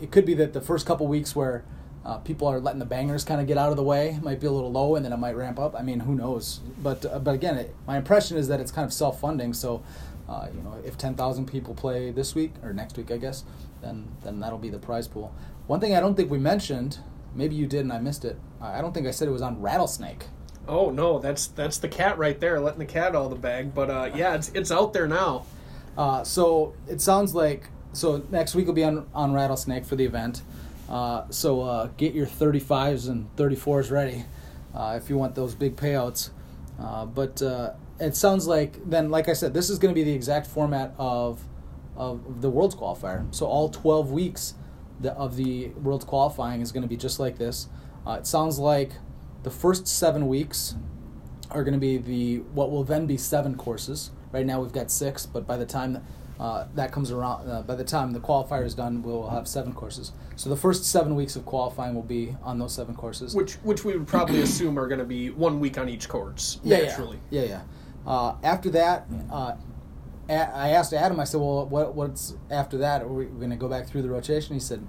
it 0.00 0.10
could 0.10 0.24
be 0.24 0.34
that 0.34 0.52
the 0.52 0.60
first 0.60 0.84
couple 0.84 1.06
weeks 1.06 1.36
where 1.36 1.64
uh, 2.04 2.18
people 2.18 2.46
are 2.46 2.60
letting 2.60 2.78
the 2.78 2.84
bangers 2.84 3.24
kind 3.24 3.40
of 3.40 3.46
get 3.46 3.56
out 3.56 3.70
of 3.70 3.76
the 3.76 3.82
way 3.82 4.18
might 4.22 4.40
be 4.40 4.46
a 4.46 4.50
little 4.50 4.70
low, 4.70 4.94
and 4.94 5.04
then 5.04 5.12
it 5.12 5.16
might 5.16 5.36
ramp 5.36 5.58
up. 5.58 5.74
I 5.74 5.82
mean, 5.82 6.00
who 6.00 6.14
knows? 6.14 6.60
But 6.82 7.04
uh, 7.06 7.18
but 7.18 7.34
again, 7.34 7.56
it, 7.56 7.74
my 7.86 7.96
impression 7.96 8.36
is 8.36 8.48
that 8.48 8.60
it's 8.60 8.70
kind 8.70 8.84
of 8.84 8.92
self 8.92 9.20
funding. 9.20 9.54
So, 9.54 9.82
uh, 10.28 10.48
you 10.54 10.62
know, 10.62 10.76
if 10.84 10.98
ten 10.98 11.14
thousand 11.14 11.46
people 11.46 11.74
play 11.74 12.10
this 12.10 12.34
week 12.34 12.52
or 12.62 12.72
next 12.72 12.96
week, 12.98 13.10
I 13.10 13.16
guess, 13.16 13.44
then 13.80 14.08
then 14.22 14.40
that'll 14.40 14.58
be 14.58 14.68
the 14.68 14.78
prize 14.78 15.08
pool. 15.08 15.34
One 15.66 15.80
thing 15.80 15.94
I 15.94 16.00
don't 16.00 16.14
think 16.14 16.30
we 16.30 16.38
mentioned, 16.38 16.98
maybe 17.34 17.54
you 17.54 17.66
did 17.66 17.80
and 17.80 17.92
I 17.92 18.00
missed 18.00 18.24
it. 18.24 18.38
I 18.60 18.78
I 18.78 18.80
don't 18.82 18.92
think 18.92 19.06
I 19.06 19.10
said 19.10 19.28
it 19.28 19.32
was 19.32 19.42
on 19.42 19.62
Rattlesnake. 19.62 20.26
Oh 20.68 20.90
no, 20.90 21.18
that's 21.18 21.46
that's 21.46 21.78
the 21.78 21.88
cat 21.88 22.18
right 22.18 22.38
there, 22.38 22.60
letting 22.60 22.80
the 22.80 22.86
cat 22.86 23.14
out 23.16 23.24
of 23.24 23.30
the 23.30 23.36
bag. 23.36 23.74
But 23.74 23.90
uh, 23.90 24.10
yeah, 24.14 24.34
it's 24.34 24.50
it's 24.50 24.70
out 24.70 24.92
there 24.92 25.08
now. 25.08 25.46
Uh, 25.96 26.22
so 26.24 26.74
it 26.86 27.00
sounds 27.00 27.34
like 27.34 27.68
so 27.94 28.24
next 28.30 28.54
week 28.54 28.66
will 28.66 28.74
be 28.74 28.84
on 28.84 29.06
on 29.14 29.32
Rattlesnake 29.32 29.86
for 29.86 29.96
the 29.96 30.04
event. 30.04 30.42
Uh, 30.88 31.28
so 31.30 31.62
uh, 31.62 31.86
get 31.96 32.14
your 32.14 32.26
35s 32.26 33.08
and 33.08 33.34
34s 33.36 33.90
ready 33.90 34.24
uh, 34.74 34.98
if 35.00 35.08
you 35.08 35.16
want 35.16 35.34
those 35.34 35.54
big 35.54 35.76
payouts. 35.76 36.30
Uh, 36.78 37.06
but 37.06 37.40
uh, 37.40 37.72
it 38.00 38.16
sounds 38.16 38.46
like 38.46 38.88
then, 38.88 39.10
like 39.10 39.28
I 39.28 39.32
said, 39.32 39.54
this 39.54 39.70
is 39.70 39.78
going 39.78 39.94
to 39.94 39.98
be 39.98 40.04
the 40.04 40.14
exact 40.14 40.46
format 40.46 40.94
of 40.98 41.44
of 41.96 42.40
the 42.42 42.50
World's 42.50 42.74
qualifier. 42.74 43.32
So 43.32 43.46
all 43.46 43.68
12 43.68 44.10
weeks 44.10 44.54
the, 45.00 45.12
of 45.12 45.36
the 45.36 45.68
World's 45.68 46.04
qualifying 46.04 46.60
is 46.60 46.72
going 46.72 46.82
to 46.82 46.88
be 46.88 46.96
just 46.96 47.20
like 47.20 47.38
this. 47.38 47.68
Uh, 48.04 48.16
it 48.18 48.26
sounds 48.26 48.58
like 48.58 48.92
the 49.44 49.50
first 49.50 49.86
seven 49.86 50.26
weeks 50.26 50.74
are 51.50 51.62
going 51.62 51.74
to 51.74 51.80
be 51.80 51.96
the 51.96 52.38
what 52.52 52.70
will 52.70 52.84
then 52.84 53.06
be 53.06 53.16
seven 53.16 53.54
courses. 53.54 54.10
Right 54.32 54.44
now 54.44 54.60
we've 54.60 54.72
got 54.72 54.90
six, 54.90 55.24
but 55.26 55.46
by 55.46 55.56
the 55.56 55.66
time 55.66 56.04
uh, 56.40 56.66
that 56.74 56.90
comes 56.90 57.10
around, 57.10 57.48
uh, 57.48 57.62
by 57.62 57.74
the 57.76 57.84
time 57.84 58.12
the 58.12 58.20
qualifier 58.20 58.64
is 58.64 58.74
done, 58.74 59.02
we'll 59.02 59.28
have 59.28 59.46
seven 59.46 59.72
courses. 59.72 60.12
So 60.36 60.50
the 60.50 60.56
first 60.56 60.84
seven 60.84 61.14
weeks 61.14 61.36
of 61.36 61.46
qualifying 61.46 61.94
will 61.94 62.02
be 62.02 62.36
on 62.42 62.58
those 62.58 62.74
seven 62.74 62.94
courses. 62.94 63.34
Which 63.34 63.54
which 63.56 63.84
we 63.84 63.96
would 63.96 64.08
probably 64.08 64.40
assume 64.42 64.78
are 64.78 64.88
going 64.88 64.98
to 64.98 65.04
be 65.04 65.30
one 65.30 65.60
week 65.60 65.78
on 65.78 65.88
each 65.88 66.08
course 66.08 66.58
yeah, 66.64 66.78
naturally. 66.78 67.18
yeah, 67.30 67.42
yeah, 67.42 67.48
yeah. 67.48 67.60
Uh, 68.06 68.36
after 68.42 68.68
that, 68.70 69.06
uh, 69.30 69.54
I 70.28 70.70
asked 70.70 70.92
Adam. 70.92 71.20
I 71.20 71.24
said, 71.24 71.40
"Well, 71.40 71.66
what, 71.66 71.94
what's 71.94 72.34
after 72.50 72.78
that? 72.78 73.02
Are 73.02 73.08
we 73.08 73.26
going 73.26 73.50
to 73.50 73.56
go 73.56 73.68
back 73.68 73.86
through 73.86 74.02
the 74.02 74.10
rotation?" 74.10 74.54
He 74.54 74.60
said, 74.60 74.84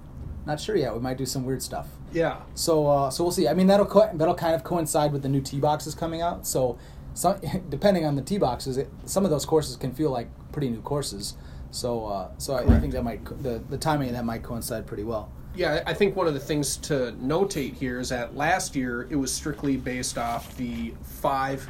"Not 0.46 0.60
sure 0.60 0.76
yet. 0.76 0.94
We 0.94 1.00
might 1.00 1.16
do 1.16 1.26
some 1.26 1.44
weird 1.44 1.62
stuff." 1.62 1.88
Yeah. 2.12 2.40
So 2.54 2.86
uh, 2.88 3.10
so 3.10 3.24
we'll 3.24 3.32
see. 3.32 3.46
I 3.46 3.54
mean 3.54 3.66
that'll 3.66 3.86
co- 3.86 4.10
that'll 4.14 4.34
kind 4.34 4.54
of 4.54 4.64
coincide 4.64 5.12
with 5.12 5.22
the 5.22 5.28
new 5.28 5.40
tee 5.40 5.60
boxes 5.60 5.94
coming 5.94 6.22
out. 6.22 6.46
So 6.46 6.78
some, 7.16 7.40
depending 7.68 8.04
on 8.04 8.14
the 8.14 8.22
tee 8.22 8.38
boxes, 8.38 8.76
it, 8.76 8.90
some 9.06 9.24
of 9.24 9.30
those 9.30 9.44
courses 9.44 9.76
can 9.76 9.92
feel 9.92 10.10
like 10.10 10.28
pretty 10.52 10.68
new 10.68 10.82
courses. 10.82 11.36
So 11.70 12.06
uh, 12.06 12.30
so 12.38 12.54
I, 12.54 12.76
I 12.76 12.80
think 12.80 12.92
that 12.92 13.02
might 13.02 13.24
the 13.42 13.62
the 13.68 13.78
timing 13.78 14.08
of 14.08 14.14
that 14.14 14.24
might 14.24 14.42
coincide 14.42 14.86
pretty 14.86 15.02
well. 15.04 15.32
Yeah, 15.54 15.82
I 15.86 15.94
think 15.94 16.14
one 16.16 16.26
of 16.26 16.34
the 16.34 16.40
things 16.40 16.76
to 16.78 17.16
notate 17.20 17.74
here 17.74 17.98
is 17.98 18.10
that 18.10 18.36
last 18.36 18.76
year 18.76 19.08
it 19.10 19.16
was 19.16 19.32
strictly 19.32 19.78
based 19.78 20.18
off 20.18 20.54
the 20.58 20.92
five 21.02 21.66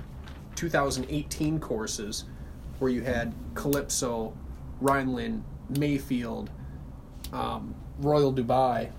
2018 0.57 1.61
courses 1.61 2.25
where 2.81 2.91
you 2.91 3.03
had 3.03 3.33
Calypso, 3.55 4.37
Rhineland, 4.81 5.45
Mayfield, 5.71 6.51
um, 7.33 7.75
Royal 7.99 8.33
Dubai. 8.33 8.91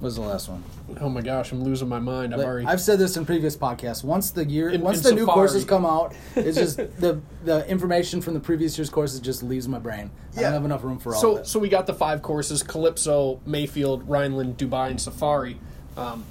Was 0.00 0.14
the 0.14 0.22
last 0.22 0.48
one? 0.48 0.62
Oh 1.00 1.08
my 1.08 1.22
gosh, 1.22 1.50
I'm 1.50 1.62
losing 1.62 1.88
my 1.88 1.98
mind. 1.98 2.32
I've 2.32 2.40
already. 2.40 2.66
I've 2.66 2.80
said 2.80 3.00
this 3.00 3.16
in 3.16 3.26
previous 3.26 3.56
podcasts. 3.56 4.04
Once 4.04 4.30
the 4.30 4.44
year, 4.44 4.70
In- 4.70 4.80
once 4.80 4.98
in 4.98 5.14
the 5.14 5.20
new 5.20 5.26
courses 5.26 5.64
come 5.64 5.84
out, 5.84 6.14
it's 6.36 6.56
just 6.56 6.76
the 6.76 7.20
the 7.44 7.68
information 7.68 8.20
from 8.20 8.34
the 8.34 8.40
previous 8.40 8.78
year's 8.78 8.90
courses 8.90 9.18
just 9.18 9.42
leaves 9.42 9.66
my 9.66 9.78
brain. 9.78 10.10
I 10.36 10.42
don't 10.42 10.52
have 10.52 10.64
enough 10.64 10.84
room 10.84 10.98
for 10.98 11.14
all 11.14 11.20
so 11.20 11.42
so 11.42 11.58
we 11.58 11.68
got 11.68 11.86
the 11.86 11.94
five 11.94 12.22
courses: 12.22 12.62
Calypso, 12.62 13.40
Mayfield, 13.44 14.08
Rhineland, 14.08 14.56
Dubai, 14.56 14.90
and 14.90 15.00
Safari. 15.00 15.58
Um, 15.96 16.24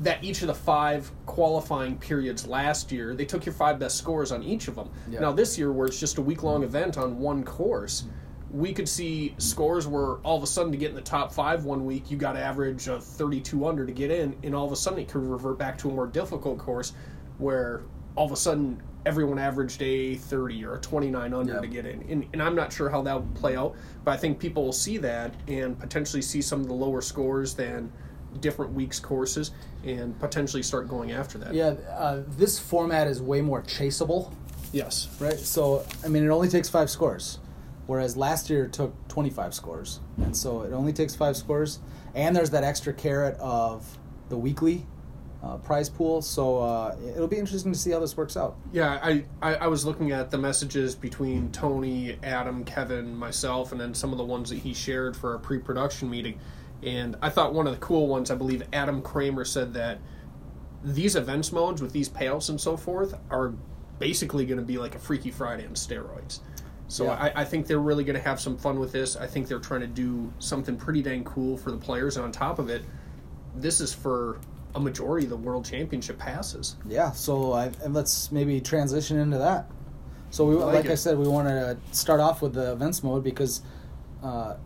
that 0.00 0.22
each 0.24 0.40
of 0.40 0.46
the 0.46 0.54
five 0.54 1.10
qualifying 1.26 1.98
periods 1.98 2.46
last 2.46 2.90
year, 2.90 3.14
they 3.14 3.26
took 3.26 3.44
your 3.44 3.52
five 3.52 3.78
best 3.78 3.98
scores 3.98 4.32
on 4.32 4.42
each 4.42 4.66
of 4.66 4.74
them. 4.74 4.88
Yeah. 5.10 5.20
Now 5.20 5.32
this 5.32 5.58
year, 5.58 5.72
where 5.72 5.86
it's 5.86 6.00
just 6.00 6.16
a 6.16 6.22
week 6.22 6.42
long 6.42 6.62
event 6.62 6.96
on 6.96 7.18
one 7.18 7.44
course, 7.44 8.04
we 8.52 8.72
could 8.72 8.88
see 8.88 9.34
scores 9.38 9.86
where 9.86 10.14
all 10.18 10.36
of 10.36 10.42
a 10.42 10.46
sudden 10.46 10.72
to 10.72 10.78
get 10.78 10.90
in 10.90 10.96
the 10.96 11.00
top 11.00 11.32
five 11.32 11.64
one 11.64 11.84
week, 11.86 12.10
you 12.10 12.16
got 12.16 12.32
to 12.32 12.40
average 12.40 12.88
a 12.88 13.00
32 13.00 13.66
under 13.66 13.86
to 13.86 13.92
get 13.92 14.10
in, 14.10 14.36
and 14.42 14.54
all 14.54 14.66
of 14.66 14.72
a 14.72 14.76
sudden 14.76 14.98
it 14.98 15.08
could 15.08 15.22
revert 15.22 15.58
back 15.58 15.78
to 15.78 15.88
a 15.88 15.92
more 15.92 16.06
difficult 16.06 16.58
course 16.58 16.92
where 17.38 17.82
all 18.16 18.26
of 18.26 18.32
a 18.32 18.36
sudden 18.36 18.82
everyone 19.06 19.38
averaged 19.38 19.80
a 19.82 20.16
30 20.16 20.64
or 20.64 20.74
a 20.74 20.80
29 20.80 21.32
under 21.32 21.54
Yeah. 21.54 21.60
to 21.60 21.66
get 21.66 21.86
in. 21.86 22.02
And, 22.10 22.26
and 22.32 22.42
I'm 22.42 22.54
not 22.54 22.72
sure 22.72 22.90
how 22.90 23.00
that 23.02 23.14
would 23.18 23.34
play 23.34 23.56
out, 23.56 23.74
but 24.04 24.10
I 24.12 24.16
think 24.16 24.38
people 24.38 24.64
will 24.64 24.72
see 24.72 24.98
that 24.98 25.32
and 25.48 25.78
potentially 25.78 26.20
see 26.20 26.42
some 26.42 26.60
of 26.60 26.66
the 26.66 26.74
lower 26.74 27.00
scores 27.00 27.54
than 27.54 27.90
different 28.40 28.72
weeks 28.74 29.00
courses 29.00 29.52
and 29.84 30.18
potentially 30.20 30.62
start 30.62 30.86
going 30.88 31.12
after 31.12 31.38
that. 31.38 31.54
Yeah, 31.54 31.74
uh, 31.96 32.22
this 32.36 32.58
format 32.58 33.06
is 33.06 33.22
way 33.22 33.40
more 33.40 33.62
chaseable. 33.62 34.32
Yes. 34.72 35.08
Right. 35.18 35.38
So 35.38 35.84
I 36.04 36.08
mean, 36.08 36.24
it 36.24 36.28
only 36.28 36.48
takes 36.48 36.68
five 36.68 36.90
scores, 36.90 37.38
whereas 37.90 38.16
last 38.16 38.48
year 38.48 38.66
it 38.66 38.72
took 38.72 38.94
twenty-five 39.08 39.52
scores, 39.52 39.98
and 40.18 40.36
so 40.36 40.62
it 40.62 40.72
only 40.72 40.92
takes 40.92 41.16
five 41.16 41.36
scores. 41.36 41.80
And 42.14 42.36
there's 42.36 42.50
that 42.50 42.62
extra 42.62 42.92
carrot 42.92 43.36
of 43.40 43.98
the 44.28 44.36
weekly 44.36 44.86
uh, 45.42 45.56
prize 45.56 45.88
pool. 45.88 46.22
So 46.22 46.58
uh, 46.58 46.96
it'll 47.14 47.26
be 47.26 47.38
interesting 47.38 47.72
to 47.72 47.78
see 47.78 47.90
how 47.90 47.98
this 47.98 48.16
works 48.16 48.36
out. 48.36 48.56
Yeah, 48.72 49.00
I, 49.02 49.24
I, 49.42 49.54
I 49.56 49.66
was 49.66 49.84
looking 49.84 50.12
at 50.12 50.30
the 50.30 50.38
messages 50.38 50.94
between 50.94 51.50
Tony, 51.50 52.16
Adam, 52.22 52.64
Kevin, 52.64 53.12
myself, 53.12 53.72
and 53.72 53.80
then 53.80 53.92
some 53.92 54.12
of 54.12 54.18
the 54.18 54.24
ones 54.24 54.50
that 54.50 54.58
he 54.60 54.72
shared 54.72 55.16
for 55.16 55.32
our 55.32 55.38
pre 55.38 55.58
production 55.58 56.08
meeting. 56.08 56.38
And 56.84 57.16
I 57.20 57.28
thought 57.28 57.54
one 57.54 57.66
of 57.66 57.74
the 57.74 57.80
cool 57.80 58.06
ones, 58.06 58.30
I 58.30 58.36
believe 58.36 58.62
Adam 58.72 59.02
Kramer 59.02 59.44
said 59.44 59.74
that 59.74 59.98
these 60.84 61.16
events 61.16 61.50
modes 61.50 61.82
with 61.82 61.92
these 61.92 62.08
payouts 62.08 62.50
and 62.50 62.60
so 62.60 62.76
forth 62.76 63.18
are 63.30 63.52
basically 63.98 64.46
going 64.46 64.58
to 64.58 64.64
be 64.64 64.78
like 64.78 64.94
a 64.94 64.98
Freaky 64.98 65.30
Friday 65.30 65.66
on 65.66 65.74
steroids. 65.74 66.40
So 66.90 67.04
Yeah. 67.04 67.12
I, 67.12 67.42
I 67.42 67.44
think 67.44 67.66
they're 67.66 67.78
really 67.78 68.02
going 68.02 68.16
to 68.16 68.22
have 68.22 68.40
some 68.40 68.56
fun 68.56 68.80
with 68.80 68.90
this. 68.90 69.16
I 69.16 69.26
think 69.26 69.46
they're 69.46 69.60
trying 69.60 69.82
to 69.82 69.86
do 69.86 70.32
something 70.40 70.76
pretty 70.76 71.02
dang 71.02 71.22
cool 71.22 71.56
for 71.56 71.70
the 71.70 71.76
players. 71.76 72.16
And 72.16 72.24
on 72.24 72.32
top 72.32 72.58
of 72.58 72.68
it, 72.68 72.84
this 73.54 73.80
is 73.80 73.94
for 73.94 74.40
a 74.74 74.80
majority 74.80 75.24
of 75.26 75.30
the 75.30 75.36
World 75.36 75.64
Championship 75.64 76.18
passes. 76.18 76.76
Yeah. 76.88 77.12
So 77.12 77.52
I, 77.52 77.70
and 77.84 77.94
let's 77.94 78.32
maybe 78.32 78.60
transition 78.60 79.18
into 79.18 79.38
that. 79.38 79.70
So 80.30 80.44
we, 80.44 80.56
like 80.56 80.74
like, 80.74 80.86
I 80.86 80.94
said, 80.96 81.16
we 81.16 81.28
wanted 81.28 81.60
to 81.60 81.94
start 81.96 82.20
off 82.20 82.42
with 82.42 82.54
the 82.54 82.72
events 82.72 83.02
mode 83.04 83.22
because 83.22 83.62
uh, 84.22 84.56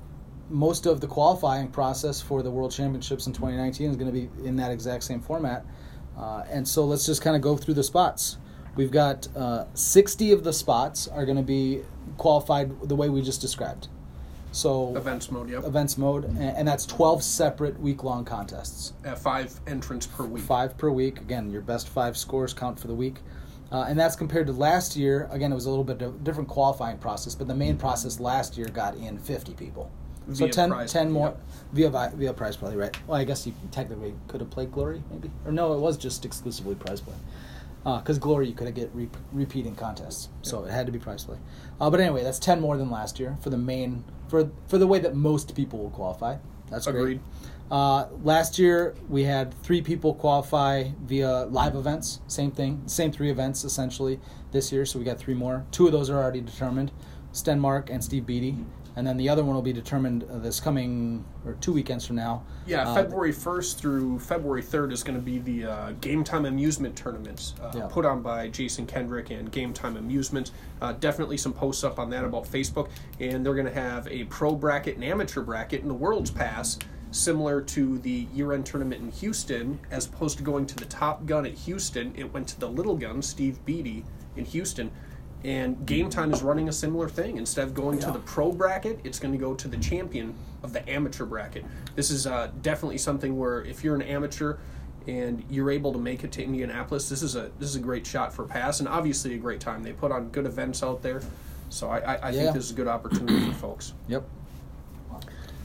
most 0.48 0.86
of 0.86 1.00
the 1.00 1.06
qualifying 1.06 1.68
process 1.68 2.20
for 2.20 2.42
the 2.42 2.50
World 2.50 2.72
Championships 2.72 3.26
in 3.26 3.34
2019 3.34 3.90
is 3.90 3.96
going 3.96 4.12
to 4.12 4.12
be 4.12 4.30
in 4.46 4.56
that 4.56 4.70
exact 4.70 5.04
same 5.04 5.20
format. 5.20 5.64
Uh, 6.16 6.44
and 6.50 6.66
so 6.66 6.84
let's 6.84 7.04
just 7.04 7.22
kind 7.22 7.36
of 7.36 7.42
go 7.42 7.56
through 7.56 7.74
the 7.74 7.82
spots. 7.82 8.38
We've 8.76 8.90
got 8.90 9.28
uh, 9.36 9.66
60 9.74 10.32
of 10.32 10.44
the 10.44 10.52
spots 10.52 11.08
are 11.08 11.24
going 11.24 11.36
to 11.36 11.42
be 11.42 11.82
qualified 12.16 12.88
the 12.88 12.96
way 12.96 13.08
we 13.08 13.22
just 13.22 13.40
described. 13.40 13.88
So 14.52 14.96
Events 14.96 15.32
mode, 15.32 15.50
yep. 15.50 15.64
events 15.64 15.98
mode, 15.98 16.24
and, 16.24 16.38
and 16.38 16.68
that's 16.68 16.86
12 16.86 17.24
separate 17.24 17.78
week 17.80 18.04
long 18.04 18.24
contests. 18.24 18.92
At 19.04 19.18
five 19.18 19.58
entrants 19.66 20.06
per 20.06 20.24
week. 20.24 20.44
Five 20.44 20.78
per 20.78 20.90
week. 20.90 21.20
Again, 21.20 21.50
your 21.50 21.60
best 21.60 21.88
five 21.88 22.16
scores 22.16 22.54
count 22.54 22.78
for 22.78 22.86
the 22.86 22.94
week. 22.94 23.16
Uh, 23.72 23.86
and 23.88 23.98
that's 23.98 24.14
compared 24.14 24.46
to 24.46 24.52
last 24.52 24.96
year. 24.96 25.28
Again, 25.32 25.50
it 25.50 25.56
was 25.56 25.66
a 25.66 25.70
little 25.70 25.84
bit 25.84 26.00
of 26.02 26.22
different 26.22 26.48
qualifying 26.48 26.98
process, 26.98 27.34
but 27.34 27.48
the 27.48 27.54
main 27.54 27.76
process 27.76 28.20
last 28.20 28.56
year 28.56 28.68
got 28.68 28.94
in 28.96 29.18
50 29.18 29.54
people. 29.54 29.90
So 30.28 30.44
Via 30.44 30.52
10, 30.52 30.70
prize 30.70 30.92
10 30.92 31.10
more 31.10 31.34
yep. 31.74 31.90
via 31.92 32.10
via 32.14 32.32
prize 32.32 32.56
play, 32.56 32.76
right? 32.76 32.96
Well, 33.06 33.18
I 33.18 33.24
guess 33.24 33.46
you 33.46 33.52
technically 33.72 34.14
could 34.28 34.40
have 34.40 34.50
played 34.50 34.72
Glory, 34.72 35.02
maybe, 35.10 35.30
or 35.44 35.52
no, 35.52 35.74
it 35.74 35.80
was 35.80 35.98
just 35.98 36.24
exclusively 36.24 36.76
prize 36.76 37.00
play. 37.00 37.14
Because 37.84 38.18
Glory, 38.18 38.48
you 38.48 38.54
could 38.54 38.74
get 38.74 38.90
re- 38.94 39.10
repeating 39.30 39.74
contests, 39.74 40.30
so 40.42 40.64
it 40.64 40.70
had 40.70 40.86
to 40.86 40.92
be 40.92 40.98
prize 40.98 41.24
play. 41.24 41.36
Uh, 41.78 41.90
but 41.90 42.00
anyway, 42.00 42.22
that's 42.22 42.38
10 42.38 42.60
more 42.60 42.78
than 42.78 42.90
last 42.90 43.20
year 43.20 43.36
for 43.42 43.50
the 43.50 43.58
main 43.58 44.04
for 44.28 44.50
for 44.66 44.78
the 44.78 44.86
way 44.86 44.98
that 44.98 45.14
most 45.14 45.54
people 45.54 45.78
will 45.78 45.90
qualify. 45.90 46.36
That's 46.70 46.86
great. 46.86 46.96
Agreed. 46.96 47.20
Uh, 47.70 48.06
last 48.22 48.58
year 48.58 48.94
we 49.08 49.24
had 49.24 49.54
three 49.62 49.82
people 49.82 50.14
qualify 50.14 50.84
via 51.02 51.44
live 51.44 51.74
events. 51.74 52.20
Same 52.26 52.50
thing, 52.50 52.82
same 52.86 53.12
three 53.12 53.30
events 53.30 53.64
essentially 53.64 54.20
this 54.52 54.72
year. 54.72 54.86
So 54.86 54.98
we 54.98 55.04
got 55.04 55.18
three 55.18 55.34
more. 55.34 55.64
Two 55.70 55.86
of 55.86 55.92
those 55.92 56.08
are 56.08 56.16
already 56.16 56.40
determined: 56.40 56.90
Stenmark 57.32 57.90
and 57.90 58.02
Steve 58.02 58.26
Beatty, 58.26 58.56
and 58.96 59.06
then 59.06 59.16
the 59.16 59.28
other 59.28 59.42
one 59.44 59.54
will 59.54 59.62
be 59.62 59.72
determined 59.72 60.24
uh, 60.30 60.38
this 60.38 60.60
coming 60.60 61.24
or 61.44 61.54
two 61.54 61.72
weekends 61.72 62.06
from 62.06 62.16
now. 62.16 62.44
Yeah, 62.66 62.88
Uh, 62.88 62.94
February 62.94 63.32
1st 63.32 63.76
through 63.76 64.18
February 64.20 64.62
3rd 64.62 64.92
is 64.92 65.02
going 65.02 65.18
to 65.18 65.24
be 65.24 65.38
the 65.38 65.70
uh, 65.70 65.90
Game 66.00 66.22
Time 66.22 66.44
Amusement 66.46 66.94
tournaments 66.96 67.54
uh, 67.62 67.72
Yeah. 67.74 67.86
put 67.90 68.04
on 68.06 68.22
by 68.22 68.48
Jason 68.48 68.86
Kendrick 68.86 69.30
and 69.30 69.50
Game 69.50 69.72
Time 69.72 69.96
Amusement. 69.96 70.52
Uh, 70.80 70.92
definitely 70.92 71.36
some 71.36 71.52
posts 71.52 71.82
up 71.84 71.98
on 71.98 72.08
that 72.10 72.24
about 72.24 72.44
Facebook. 72.44 72.88
And 73.20 73.44
they're 73.44 73.54
going 73.54 73.66
to 73.66 73.72
have 73.74 74.06
a 74.08 74.24
pro 74.24 74.54
bracket 74.54 74.94
and 74.94 75.04
amateur 75.04 75.40
bracket 75.42 75.82
in 75.82 75.88
the 75.88 75.94
World's 75.94 76.30
Pass, 76.30 76.78
similar 77.10 77.60
to 77.60 77.98
the 77.98 78.26
year 78.32 78.52
end 78.52 78.66
tournament 78.66 79.02
in 79.02 79.10
Houston. 79.12 79.78
As 79.90 80.06
opposed 80.06 80.36
to 80.38 80.44
going 80.44 80.66
to 80.66 80.76
the 80.76 80.84
Top 80.86 81.26
Gun 81.26 81.46
at 81.46 81.54
Houston, 81.54 82.12
it 82.16 82.32
went 82.32 82.46
to 82.48 82.60
the 82.60 82.68
Little 82.68 82.96
Gun, 82.96 83.22
Steve 83.22 83.64
Beatty, 83.64 84.04
in 84.36 84.44
Houston. 84.44 84.90
And 85.44 85.84
Game 85.86 86.08
Time 86.08 86.32
is 86.32 86.42
running 86.42 86.68
a 86.70 86.72
similar 86.72 87.08
thing. 87.08 87.36
Instead 87.36 87.64
of 87.68 87.74
going 87.74 87.98
to 88.00 88.10
the 88.10 88.18
pro 88.20 88.50
bracket, 88.50 88.98
it's 89.04 89.18
going 89.18 89.32
to 89.32 89.38
go 89.38 89.54
to 89.54 89.68
the 89.68 89.76
champion 89.76 90.34
of 90.62 90.72
the 90.72 90.88
amateur 90.88 91.26
bracket. 91.26 91.64
This 91.94 92.10
is 92.10 92.26
uh, 92.26 92.50
definitely 92.62 92.96
something 92.96 93.38
where 93.38 93.62
if 93.62 93.84
you're 93.84 93.94
an 93.94 94.00
amateur 94.02 94.56
and 95.06 95.44
you're 95.50 95.70
able 95.70 95.92
to 95.92 95.98
make 95.98 96.24
it 96.24 96.32
to 96.32 96.42
Indianapolis, 96.42 97.10
this 97.10 97.22
is 97.22 97.36
a 97.36 97.50
this 97.58 97.68
is 97.68 97.76
a 97.76 97.80
great 97.80 98.06
shot 98.06 98.32
for 98.32 98.44
pass 98.44 98.80
and 98.80 98.88
obviously 98.88 99.34
a 99.34 99.38
great 99.38 99.60
time. 99.60 99.82
They 99.82 99.92
put 99.92 100.10
on 100.10 100.30
good 100.30 100.46
events 100.46 100.82
out 100.82 101.02
there, 101.02 101.20
so 101.68 101.90
I, 101.90 101.98
I, 101.98 102.14
I 102.14 102.30
Yeah. 102.30 102.42
think 102.44 102.54
this 102.54 102.64
is 102.64 102.70
a 102.70 102.74
good 102.74 102.88
opportunity 102.88 103.44
for 103.50 103.52
folks. 103.58 103.92
Yep. 104.08 104.24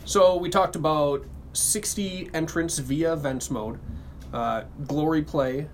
So 0.03 0.35
we 0.35 0.49
talked 0.49 0.75
about 0.75 1.23
60 1.53 2.31
entrants 2.33 2.79
via 2.79 3.13
events 3.13 3.49
mode. 3.49 3.79
Uh, 4.33 4.63
Glory 4.87 5.21
Play 5.21 5.69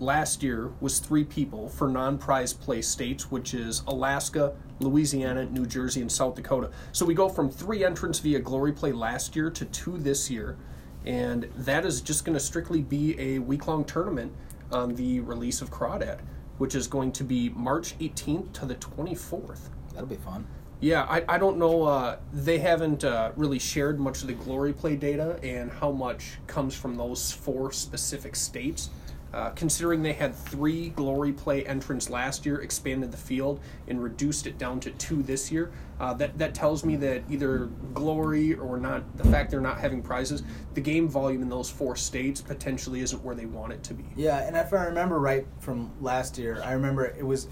last 0.00 0.42
year 0.42 0.72
was 0.80 0.98
three 0.98 1.24
people 1.24 1.68
for 1.68 1.88
non-prize 1.88 2.52
play 2.52 2.82
states, 2.82 3.30
which 3.30 3.54
is 3.54 3.82
Alaska, 3.86 4.54
Louisiana, 4.80 5.44
New 5.46 5.66
Jersey, 5.66 6.00
and 6.00 6.10
South 6.10 6.34
Dakota. 6.34 6.70
So 6.92 7.04
we 7.04 7.14
go 7.14 7.28
from 7.28 7.50
three 7.50 7.84
entrants 7.84 8.18
via 8.18 8.40
Glory 8.40 8.72
Play 8.72 8.92
last 8.92 9.36
year 9.36 9.50
to 9.50 9.64
two 9.66 9.98
this 9.98 10.30
year, 10.30 10.56
and 11.04 11.44
that 11.56 11.84
is 11.84 12.00
just 12.00 12.24
going 12.24 12.34
to 12.34 12.40
strictly 12.40 12.82
be 12.82 13.18
a 13.20 13.38
week-long 13.38 13.84
tournament 13.84 14.32
on 14.72 14.94
the 14.94 15.20
release 15.20 15.60
of 15.60 15.70
Crawdad, 15.70 16.20
which 16.58 16.74
is 16.74 16.86
going 16.86 17.12
to 17.12 17.24
be 17.24 17.50
March 17.50 17.98
18th 17.98 18.52
to 18.54 18.66
the 18.66 18.74
24th. 18.76 19.68
That'll 19.92 20.08
be 20.08 20.16
fun. 20.16 20.46
Yeah, 20.80 21.02
I, 21.02 21.22
I 21.28 21.36
don't 21.36 21.58
know. 21.58 21.82
Uh, 21.82 22.16
they 22.32 22.58
haven't 22.58 23.04
uh, 23.04 23.32
really 23.36 23.58
shared 23.58 24.00
much 24.00 24.22
of 24.22 24.28
the 24.28 24.32
glory 24.32 24.72
play 24.72 24.96
data 24.96 25.38
and 25.42 25.70
how 25.70 25.90
much 25.90 26.38
comes 26.46 26.74
from 26.74 26.96
those 26.96 27.30
four 27.30 27.70
specific 27.70 28.34
states. 28.34 28.88
Uh, 29.32 29.50
considering 29.50 30.02
they 30.02 30.12
had 30.12 30.34
three 30.34 30.88
glory 30.90 31.32
play 31.32 31.64
entrants 31.64 32.10
last 32.10 32.44
year, 32.44 32.62
expanded 32.62 33.12
the 33.12 33.16
field 33.16 33.60
and 33.86 34.02
reduced 34.02 34.46
it 34.46 34.58
down 34.58 34.80
to 34.80 34.90
two 34.92 35.22
this 35.22 35.52
year, 35.52 35.70
uh, 36.00 36.12
that 36.14 36.36
that 36.36 36.52
tells 36.52 36.84
me 36.84 36.96
that 36.96 37.22
either 37.30 37.66
glory 37.94 38.54
or 38.54 38.76
not 38.76 39.16
the 39.16 39.24
fact 39.24 39.50
they're 39.50 39.60
not 39.60 39.78
having 39.78 40.02
prizes, 40.02 40.42
the 40.74 40.80
game 40.80 41.08
volume 41.08 41.42
in 41.42 41.48
those 41.48 41.70
four 41.70 41.94
states 41.94 42.40
potentially 42.40 43.00
isn't 43.00 43.22
where 43.22 43.36
they 43.36 43.46
want 43.46 43.72
it 43.72 43.82
to 43.84 43.94
be. 43.94 44.04
Yeah, 44.16 44.46
and 44.46 44.56
if 44.56 44.72
I 44.72 44.84
remember 44.86 45.20
right 45.20 45.46
from 45.60 45.92
last 46.00 46.36
year, 46.36 46.60
I 46.64 46.72
remember 46.72 47.04
it 47.04 47.24
was 47.24 47.46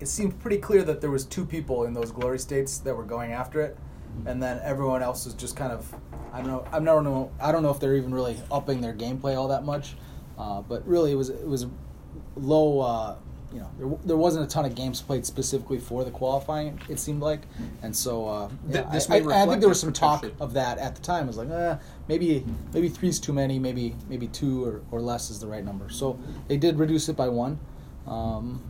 it 0.00 0.08
seemed 0.08 0.40
pretty 0.40 0.56
clear 0.56 0.82
that 0.82 1.00
there 1.00 1.10
was 1.10 1.24
two 1.26 1.44
people 1.44 1.84
in 1.84 1.92
those 1.92 2.10
glory 2.10 2.38
states 2.38 2.78
that 2.78 2.96
were 2.96 3.04
going 3.04 3.32
after 3.32 3.60
it, 3.60 3.76
and 4.26 4.42
then 4.42 4.60
everyone 4.64 5.02
else 5.02 5.26
was 5.26 5.34
just 5.34 5.56
kind 5.56 5.70
of 5.70 5.94
I 6.32 6.38
don't 6.38 6.48
know 6.48 6.64
I 6.72 6.80
don't 6.80 7.04
know 7.04 7.30
I 7.40 7.52
don't 7.52 7.62
know 7.62 7.70
if 7.70 7.78
they're 7.78 7.96
even 7.96 8.12
really 8.12 8.36
upping 8.50 8.80
their 8.80 8.94
gameplay 8.94 9.36
all 9.36 9.48
that 9.48 9.64
much, 9.64 9.94
uh, 10.40 10.62
but 10.62 10.86
really 10.86 11.12
it 11.12 11.16
was 11.16 11.28
it 11.28 11.46
was 11.46 11.66
low. 12.36 12.80
Uh, 12.80 13.16
you 13.52 13.58
know, 13.58 13.68
there, 13.80 13.98
there 14.04 14.16
wasn't 14.16 14.44
a 14.44 14.48
ton 14.48 14.64
of 14.64 14.76
games 14.76 15.02
played 15.02 15.26
specifically 15.26 15.78
for 15.80 16.04
the 16.04 16.10
qualifying. 16.12 16.80
It 16.88 17.00
seemed 17.00 17.20
like, 17.20 17.40
and 17.82 17.94
so 17.96 18.28
uh, 18.28 18.48
Th- 18.70 18.84
yeah, 18.84 18.92
this 18.92 19.10
I, 19.10 19.16
I- 19.16 19.42
I 19.42 19.46
think 19.46 19.58
there 19.58 19.68
was 19.68 19.80
some 19.80 19.92
talk 19.92 20.24
of 20.38 20.52
that 20.52 20.78
at 20.78 20.94
the 20.94 21.02
time. 21.02 21.24
It 21.24 21.26
was 21.26 21.36
like, 21.36 21.50
eh, 21.50 21.76
maybe 22.06 22.44
maybe 22.72 22.88
three's 22.88 23.18
too 23.18 23.32
many, 23.32 23.58
maybe 23.58 23.96
maybe 24.08 24.28
two 24.28 24.64
or, 24.64 24.82
or 24.92 25.00
less 25.00 25.30
is 25.30 25.40
the 25.40 25.48
right 25.48 25.64
number. 25.64 25.88
So 25.90 26.16
they 26.46 26.56
did 26.58 26.78
reduce 26.78 27.08
it 27.08 27.16
by 27.16 27.28
one. 27.28 27.58
Um, 28.06 28.62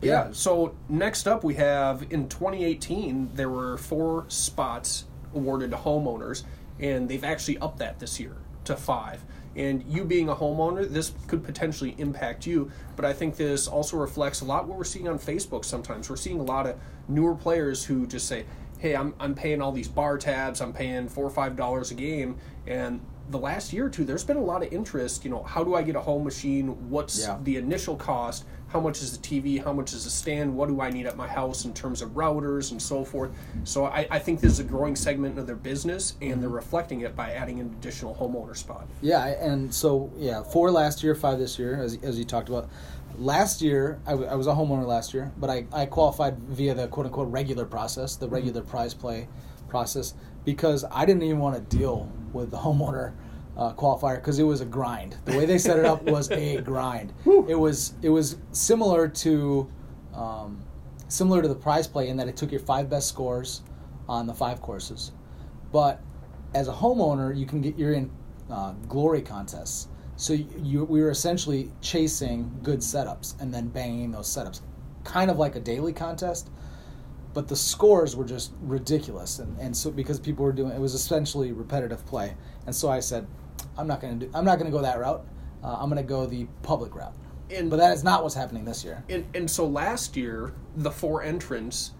but 0.00 0.06
Yeah. 0.06 0.28
So 0.32 0.74
next 0.88 1.26
up, 1.26 1.42
we 1.42 1.54
have 1.54 2.06
in 2.10 2.28
2018 2.28 3.30
there 3.34 3.50
were 3.50 3.76
four 3.78 4.26
spots 4.28 5.06
awarded 5.34 5.72
to 5.72 5.76
homeowners, 5.76 6.44
and 6.78 7.08
they've 7.08 7.24
actually 7.24 7.58
upped 7.58 7.78
that 7.80 7.98
this 7.98 8.20
year 8.20 8.36
to 8.64 8.76
five. 8.76 9.24
And 9.56 9.84
you 9.86 10.04
being 10.04 10.28
a 10.28 10.34
homeowner, 10.34 10.88
this 10.88 11.12
could 11.28 11.44
potentially 11.44 11.94
impact 11.98 12.46
you. 12.46 12.70
But 12.96 13.04
I 13.04 13.12
think 13.12 13.36
this 13.36 13.68
also 13.68 13.96
reflects 13.96 14.40
a 14.40 14.44
lot 14.44 14.66
what 14.66 14.76
we're 14.76 14.84
seeing 14.84 15.08
on 15.08 15.18
Facebook. 15.18 15.64
Sometimes 15.64 16.10
we're 16.10 16.16
seeing 16.16 16.40
a 16.40 16.44
lot 16.44 16.66
of 16.66 16.76
newer 17.08 17.34
players 17.34 17.84
who 17.84 18.06
just 18.06 18.26
say, 18.26 18.44
"Hey, 18.78 18.96
I'm 18.96 19.14
I'm 19.20 19.34
paying 19.34 19.62
all 19.62 19.72
these 19.72 19.88
bar 19.88 20.18
tabs. 20.18 20.60
I'm 20.60 20.72
paying 20.72 21.08
four 21.08 21.24
or 21.24 21.30
five 21.30 21.56
dollars 21.56 21.90
a 21.90 21.94
game." 21.94 22.36
And 22.66 23.00
the 23.30 23.38
last 23.38 23.72
year 23.72 23.86
or 23.86 23.90
two, 23.90 24.04
there's 24.04 24.24
been 24.24 24.36
a 24.36 24.42
lot 24.42 24.62
of 24.62 24.72
interest. 24.72 25.24
You 25.24 25.30
know, 25.30 25.42
how 25.42 25.64
do 25.64 25.74
I 25.74 25.82
get 25.82 25.96
a 25.96 26.00
home 26.00 26.24
machine? 26.24 26.90
What's 26.90 27.20
Yeah. 27.20 27.38
the 27.42 27.56
initial 27.56 27.96
cost? 27.96 28.44
How 28.68 28.80
much 28.80 29.02
is 29.02 29.16
the 29.16 29.22
TV? 29.22 29.62
How 29.62 29.72
much 29.72 29.92
is 29.92 30.04
the 30.04 30.10
stand? 30.10 30.56
What 30.56 30.68
do 30.68 30.80
I 30.80 30.90
need 30.90 31.06
at 31.06 31.16
my 31.16 31.28
house 31.28 31.64
in 31.64 31.72
terms 31.72 32.02
of 32.02 32.10
routers 32.10 32.72
and 32.72 32.82
so 32.82 33.04
forth? 33.04 33.30
So 33.62 33.84
I, 33.84 34.06
I 34.10 34.18
think 34.18 34.40
this 34.40 34.52
is 34.52 34.58
a 34.58 34.64
growing 34.64 34.96
segment 34.96 35.38
of 35.38 35.46
their 35.46 35.56
business, 35.56 36.16
and 36.20 36.42
they're 36.42 36.48
mm-hmm. 36.48 36.56
reflecting 36.56 37.00
it 37.02 37.14
by 37.14 37.30
adding 37.30 37.60
an 37.60 37.66
additional 37.78 38.14
homeowner 38.14 38.56
spot. 38.56 38.86
Yeah, 39.00 39.26
and 39.26 39.72
so 39.72 40.10
yeah, 40.18 40.42
four 40.42 40.70
last 40.70 41.02
year, 41.02 41.14
five 41.14 41.38
this 41.38 41.58
year, 41.58 41.80
as, 41.80 41.98
as 42.02 42.18
you 42.18 42.24
talked 42.24 42.48
about. 42.48 42.68
Last 43.16 43.62
year, 43.62 44.00
I, 44.06 44.10
w- 44.10 44.28
I 44.28 44.34
was 44.34 44.48
a 44.48 44.52
homeowner 44.52 44.86
last 44.86 45.14
year, 45.14 45.30
but 45.38 45.48
I, 45.48 45.66
I 45.72 45.86
qualified 45.86 46.36
via 46.40 46.74
the 46.74 46.88
quote 46.88 47.06
unquote 47.06 47.30
regular 47.30 47.64
process, 47.64 48.16
the 48.16 48.26
mm-hmm. 48.26 48.34
regular 48.34 48.62
prize 48.62 48.92
play 48.92 49.28
process, 49.68 50.14
because 50.44 50.84
I 50.90 51.04
didn't 51.04 51.22
even 51.22 51.38
want 51.38 51.56
to 51.56 51.76
deal 51.76 52.10
with 52.32 52.50
the 52.50 52.56
homeowner 52.56 53.12
uh, 53.56 53.72
qualifier 53.74 54.16
because 54.16 54.38
it 54.38 54.44
was 54.44 54.60
a 54.60 54.64
grind. 54.64 55.16
The 55.24 55.36
way 55.36 55.46
they 55.46 55.58
set 55.58 55.78
it 55.78 55.84
up 55.84 56.02
was 56.02 56.30
a 56.30 56.60
grind. 56.62 57.12
It 57.48 57.54
was 57.54 57.94
it 58.02 58.08
was 58.08 58.36
similar 58.52 59.08
to 59.08 59.70
um, 60.14 60.62
similar 61.08 61.42
to 61.42 61.48
the 61.48 61.54
prize 61.54 61.86
play 61.86 62.08
in 62.08 62.16
that 62.16 62.28
it 62.28 62.36
took 62.36 62.50
your 62.50 62.60
five 62.60 62.90
best 62.90 63.08
scores 63.08 63.62
on 64.08 64.26
the 64.26 64.34
five 64.34 64.60
courses, 64.60 65.12
but 65.72 66.00
as 66.54 66.68
a 66.68 66.72
homeowner, 66.72 67.36
you 67.36 67.46
can 67.46 67.60
get 67.60 67.78
you're 67.78 67.94
in 67.94 68.10
uh, 68.50 68.72
glory 68.88 69.22
contests. 69.22 69.88
So 70.16 70.32
you, 70.32 70.46
you 70.62 70.84
we 70.84 71.00
were 71.00 71.10
essentially 71.10 71.72
chasing 71.80 72.58
good 72.62 72.80
setups 72.80 73.40
and 73.40 73.52
then 73.52 73.68
banging 73.68 74.10
those 74.10 74.28
setups, 74.28 74.60
kind 75.04 75.30
of 75.30 75.38
like 75.38 75.56
a 75.56 75.60
daily 75.60 75.92
contest. 75.92 76.50
But 77.34 77.48
the 77.48 77.56
scores 77.56 78.14
were 78.16 78.24
just 78.24 78.52
ridiculous, 78.62 79.40
and, 79.40 79.58
and 79.58 79.76
so 79.76 79.90
because 79.90 80.20
people 80.20 80.44
were 80.44 80.52
doing 80.52 80.70
it 80.72 80.80
was 80.80 80.94
essentially 80.94 81.52
repetitive 81.52 82.06
play, 82.06 82.36
and 82.66 82.74
so 82.74 82.88
I 82.88 83.00
said, 83.00 83.26
I'm 83.76 83.86
not 83.88 84.00
gonna 84.00 84.14
do 84.14 84.30
I'm 84.32 84.44
not 84.44 84.58
gonna 84.58 84.70
go 84.70 84.80
that 84.82 84.98
route. 84.98 85.26
Uh, 85.62 85.76
I'm 85.80 85.88
gonna 85.88 86.02
go 86.02 86.26
the 86.26 86.46
public 86.62 86.94
route. 86.94 87.14
And- 87.50 87.68
but 87.68 87.76
that 87.76 87.92
is 87.92 88.02
not 88.04 88.22
what's 88.22 88.34
happening 88.34 88.64
this 88.64 88.84
year. 88.84 89.04
And 89.08 89.26
and 89.34 89.50
so 89.50 89.66
last 89.66 90.16
year, 90.16 90.54
the 90.76 90.90
four 90.90 91.22
entrants, 91.22 91.90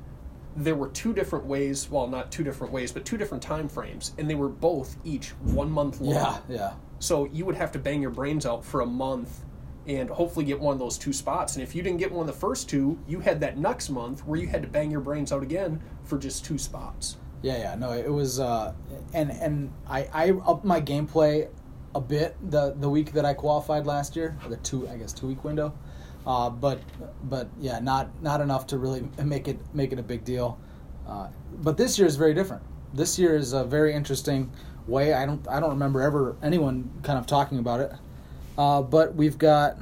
there 0.57 0.77
were 0.77 0.89
two 0.89 1.13
different 1.13 1.47
ways. 1.47 1.91
Well, 1.91 2.07
not 2.07 2.31
two 2.31 2.45
different 2.45 2.73
ways, 2.73 2.93
but 2.93 3.05
two 3.05 3.17
different 3.17 3.43
time 3.43 3.69
frames, 3.69 4.13
and 4.19 4.31
they 4.31 4.37
were 4.37 4.49
both 4.49 4.97
each 5.05 5.31
one 5.43 5.71
month 5.71 6.01
long. 6.01 6.15
Yeah, 6.15 6.39
yeah. 6.49 6.73
So 7.01 7.27
you 7.33 7.45
would 7.45 7.57
have 7.57 7.73
to 7.73 7.79
bang 7.81 8.01
your 8.01 8.13
brains 8.13 8.47
out 8.47 8.65
for 8.65 8.81
a 8.83 8.87
month 8.87 9.45
and 9.87 10.09
hopefully 10.11 10.45
get 10.45 10.61
one 10.61 10.73
of 10.73 10.79
those 10.79 10.97
two 10.99 11.13
spots. 11.13 11.55
And 11.57 11.63
if 11.63 11.75
you 11.75 11.83
didn't 11.83 11.99
get 11.99 12.11
one 12.13 12.29
of 12.29 12.35
the 12.35 12.41
first 12.41 12.69
two, 12.69 12.99
you 13.07 13.21
had 13.21 13.41
that 13.41 13.59
next 13.59 13.91
month 13.91 14.25
where 14.27 14.41
you 14.41 14.47
had 14.47 14.63
to 14.63 14.69
bang 14.69 14.91
your 14.91 15.01
brains 15.01 15.33
out 15.33 15.43
again 15.43 15.81
for 16.05 16.19
just 16.19 16.45
two 16.45 16.59
spots. 16.59 17.17
Yeah, 17.43 17.59
yeah, 17.59 17.75
no, 17.75 17.93
it 17.93 18.11
was, 18.11 18.41
uh, 18.41 18.73
and 19.13 19.31
and 19.31 19.71
I 19.89 20.09
I 20.15 20.31
upped 20.47 20.65
my 20.65 20.81
gameplay 20.81 21.49
a 21.95 22.01
bit 22.01 22.37
the 22.51 22.75
the 22.81 22.89
week 22.89 23.13
that 23.13 23.25
I 23.27 23.35
qualified 23.35 23.87
last 23.87 24.17
year, 24.17 24.37
or 24.43 24.49
the 24.49 24.57
two 24.59 24.89
I 24.89 24.97
guess 24.97 25.13
two 25.13 25.27
week 25.27 25.45
window, 25.45 25.75
uh, 26.27 26.49
but 26.49 26.81
but 27.25 27.49
yeah, 27.61 27.81
not 27.81 28.09
not 28.23 28.41
enough 28.41 28.67
to 28.69 28.79
really 28.79 29.07
make 29.23 29.47
it 29.49 29.59
make 29.75 29.93
it 29.93 29.99
a 29.99 30.03
big 30.03 30.25
deal. 30.25 30.59
Uh, 31.07 31.29
but 31.63 31.77
this 31.77 31.99
year 31.99 32.09
is 32.09 32.17
very 32.17 32.33
different. 32.35 32.63
this 32.95 33.19
year 33.19 33.37
is 33.37 33.53
a 33.53 33.65
very 33.65 33.93
interesting 33.95 34.51
way. 34.87 35.13
I 35.13 35.27
don't 35.27 35.47
I 35.49 35.61
don't 35.61 35.71
remember 35.71 36.01
ever 36.01 36.37
anyone 36.43 36.91
kind 37.03 37.19
of 37.19 37.27
talking 37.27 37.59
about 37.59 37.81
it. 37.81 37.93
Uh, 38.57 38.83
but 38.83 39.15
we've 39.15 39.39
got 39.39 39.79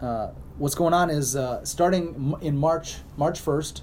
uh, 0.00 0.28
what's 0.58 0.74
going 0.74 0.94
on 0.94 1.10
is 1.10 1.34
uh, 1.36 1.64
starting 1.64 2.34
in 2.40 2.56
March 2.56 2.96
March 3.16 3.40
first. 3.40 3.82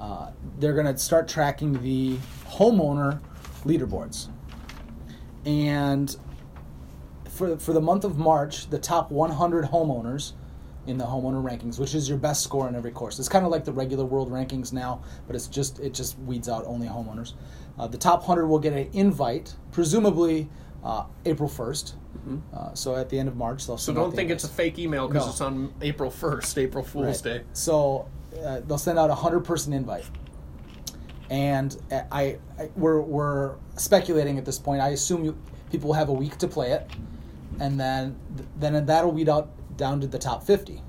Uh, 0.00 0.30
they're 0.58 0.74
going 0.74 0.86
to 0.86 0.98
start 0.98 1.28
tracking 1.28 1.80
the 1.82 2.16
homeowner 2.46 3.20
leaderboards, 3.64 4.28
and 5.46 6.16
for 7.30 7.56
for 7.58 7.72
the 7.72 7.80
month 7.80 8.04
of 8.04 8.18
March, 8.18 8.70
the 8.70 8.78
top 8.78 9.10
100 9.10 9.66
homeowners 9.66 10.32
in 10.86 10.98
the 10.98 11.04
homeowner 11.04 11.42
rankings, 11.42 11.78
which 11.78 11.94
is 11.94 12.08
your 12.08 12.18
best 12.18 12.42
score 12.42 12.68
in 12.68 12.74
every 12.74 12.90
course. 12.90 13.18
It's 13.18 13.28
kind 13.28 13.46
of 13.46 13.52
like 13.52 13.64
the 13.64 13.72
regular 13.72 14.04
world 14.04 14.30
rankings 14.30 14.72
now, 14.72 15.02
but 15.26 15.36
it's 15.36 15.46
just 15.46 15.78
it 15.78 15.94
just 15.94 16.18
weeds 16.20 16.48
out 16.48 16.64
only 16.66 16.88
homeowners. 16.88 17.34
Uh, 17.78 17.86
the 17.86 17.98
top 17.98 18.20
100 18.20 18.46
will 18.46 18.58
get 18.58 18.72
an 18.72 18.90
invite, 18.92 19.54
presumably 19.72 20.48
uh, 20.84 21.04
April 21.24 21.48
1st. 21.48 21.94
Uh, 22.54 22.72
so 22.74 22.94
at 22.96 23.08
the 23.10 23.18
end 23.18 23.28
of 23.28 23.36
March, 23.36 23.66
they'll 23.66 23.76
Mm-hmm. 23.76 23.80
So 23.80 23.86
send 23.86 23.98
out 23.98 24.02
don't 24.02 24.14
think 24.16 24.30
it's 24.30 24.44
a 24.44 24.48
fake 24.48 24.78
email 24.78 25.08
because 25.08 25.24
No. 25.26 25.30
it's 25.30 25.40
on 25.40 25.74
April 25.82 26.10
1st, 26.10 26.58
April 26.58 26.84
Fool's 26.84 27.24
Right. 27.24 27.38
Day. 27.40 27.44
So 27.52 28.08
uh, 28.44 28.60
they'll 28.66 28.78
send 28.78 28.98
out 28.98 29.10
a 29.10 29.14
hundred 29.14 29.40
person 29.40 29.72
invite, 29.72 30.04
and 31.30 31.76
uh, 31.90 32.02
I, 32.12 32.38
I 32.58 32.70
we're 32.76 33.00
we're 33.00 33.56
speculating 33.76 34.38
at 34.38 34.44
this 34.44 34.58
point. 34.58 34.80
I 34.80 34.88
assume 34.90 35.24
you, 35.24 35.36
people 35.70 35.88
will 35.88 35.94
have 35.94 36.08
a 36.08 36.12
week 36.14 36.38
to 36.38 36.48
play 36.48 36.72
it, 36.72 36.90
and 37.60 37.78
then 37.78 38.16
then 38.56 38.86
that'll 38.86 39.12
weed 39.12 39.28
out 39.28 39.50
down 39.76 40.00
to 40.00 40.06
the 40.06 40.18
top 40.18 40.42
fifty, 40.44 40.82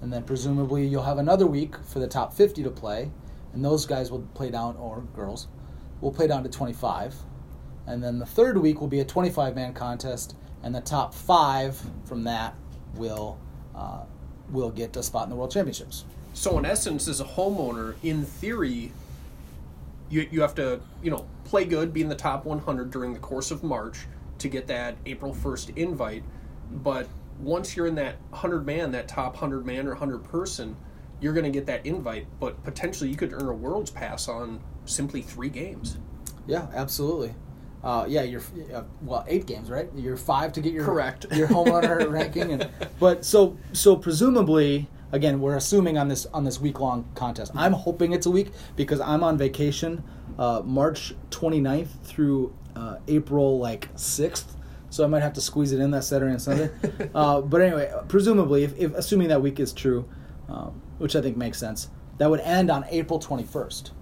and 0.00 0.12
then 0.12 0.22
presumably 0.22 0.86
you'll 0.86 1.02
have 1.02 1.18
another 1.18 1.46
week 1.46 1.76
for 1.84 1.98
the 1.98 2.08
top 2.08 2.32
fifty 2.34 2.62
to 2.62 2.70
play, 2.70 3.10
and 3.52 3.64
those 3.64 3.86
guys 3.86 4.10
will 4.10 4.22
play 4.34 4.50
down 4.50 4.76
or 4.76 5.00
girls 5.14 5.48
will 6.00 6.12
play 6.12 6.26
down 6.26 6.42
to 6.42 6.48
twenty 6.48 6.72
five. 6.72 7.14
And 7.86 8.02
then 8.02 8.18
the 8.18 8.26
third 8.26 8.58
week 8.58 8.80
will 8.80 8.88
be 8.88 9.00
a 9.00 9.04
25 9.04 9.54
man 9.54 9.72
contest, 9.72 10.34
and 10.62 10.74
the 10.74 10.80
top 10.80 11.14
five 11.14 11.80
from 12.04 12.24
that 12.24 12.54
will 12.94 13.38
uh, 13.74 14.02
will 14.50 14.70
get 14.70 14.96
a 14.96 15.02
spot 15.02 15.24
in 15.24 15.30
the 15.30 15.36
World 15.36 15.52
Championships. 15.52 16.04
So 16.34 16.58
in 16.58 16.66
essence, 16.66 17.08
as 17.08 17.20
a 17.20 17.24
homeowner, 17.24 17.94
in 18.02 18.24
theory, 18.24 18.92
you 20.10 20.28
you 20.30 20.40
have 20.40 20.54
to 20.56 20.80
you 21.02 21.10
know 21.10 21.26
play 21.44 21.64
good, 21.64 21.92
be 21.92 22.02
in 22.02 22.08
the 22.08 22.16
top 22.16 22.44
100 22.44 22.90
during 22.90 23.12
the 23.12 23.20
course 23.20 23.50
of 23.50 23.62
March 23.62 24.06
to 24.38 24.48
get 24.48 24.66
that 24.66 24.96
April 25.06 25.34
1st 25.34 25.76
invite. 25.76 26.22
But 26.70 27.08
once 27.40 27.76
you're 27.76 27.86
in 27.86 27.94
that 27.96 28.16
100 28.30 28.66
man, 28.66 28.90
that 28.92 29.08
top 29.08 29.34
100 29.34 29.64
man 29.64 29.86
or 29.86 29.90
100 29.90 30.24
person, 30.24 30.76
you're 31.20 31.32
going 31.32 31.44
to 31.44 31.50
get 31.50 31.66
that 31.66 31.86
invite. 31.86 32.26
But 32.40 32.62
potentially, 32.64 33.10
you 33.10 33.16
could 33.16 33.32
earn 33.32 33.48
a 33.48 33.54
world's 33.54 33.90
pass 33.90 34.28
on 34.28 34.60
simply 34.84 35.22
three 35.22 35.48
games. 35.48 35.98
Yeah, 36.46 36.66
absolutely. 36.74 37.34
Uh, 37.86 38.04
yeah, 38.08 38.22
you're 38.22 38.42
uh, 38.74 38.82
well 39.02 39.24
eight 39.28 39.46
games, 39.46 39.70
right? 39.70 39.88
You're 39.94 40.16
five 40.16 40.52
to 40.54 40.60
get 40.60 40.72
your 40.72 40.84
Correct. 40.84 41.24
your 41.32 41.46
homeowner 41.46 42.10
ranking, 42.12 42.50
and 42.50 42.68
but 42.98 43.24
so 43.24 43.56
so 43.72 43.94
presumably 43.94 44.88
again 45.12 45.40
we're 45.40 45.54
assuming 45.54 45.96
on 45.96 46.08
this 46.08 46.26
on 46.34 46.42
this 46.42 46.60
week 46.60 46.80
long 46.80 47.08
contest. 47.14 47.52
I'm 47.54 47.72
hoping 47.72 48.12
it's 48.12 48.26
a 48.26 48.30
week 48.30 48.50
because 48.74 49.00
I'm 49.00 49.22
on 49.22 49.38
vacation 49.38 50.02
uh, 50.36 50.62
March 50.64 51.14
29th 51.30 52.02
through 52.02 52.52
uh, 52.74 52.96
April 53.06 53.60
like 53.60 53.88
sixth, 53.94 54.56
so 54.90 55.04
I 55.04 55.06
might 55.06 55.22
have 55.22 55.34
to 55.34 55.40
squeeze 55.40 55.70
it 55.70 55.78
in 55.78 55.92
that 55.92 56.02
Saturday 56.02 56.32
and 56.32 56.42
Sunday. 56.42 56.70
uh, 57.14 57.40
but 57.40 57.60
anyway, 57.60 57.92
presumably, 58.08 58.64
if, 58.64 58.76
if 58.76 58.94
assuming 58.94 59.28
that 59.28 59.40
week 59.40 59.60
is 59.60 59.72
true, 59.72 60.08
um, 60.48 60.82
which 60.98 61.14
I 61.14 61.22
think 61.22 61.36
makes 61.36 61.56
sense, 61.56 61.88
that 62.18 62.28
would 62.28 62.40
end 62.40 62.68
on 62.68 62.84
April 62.90 63.20
21st. 63.20 63.92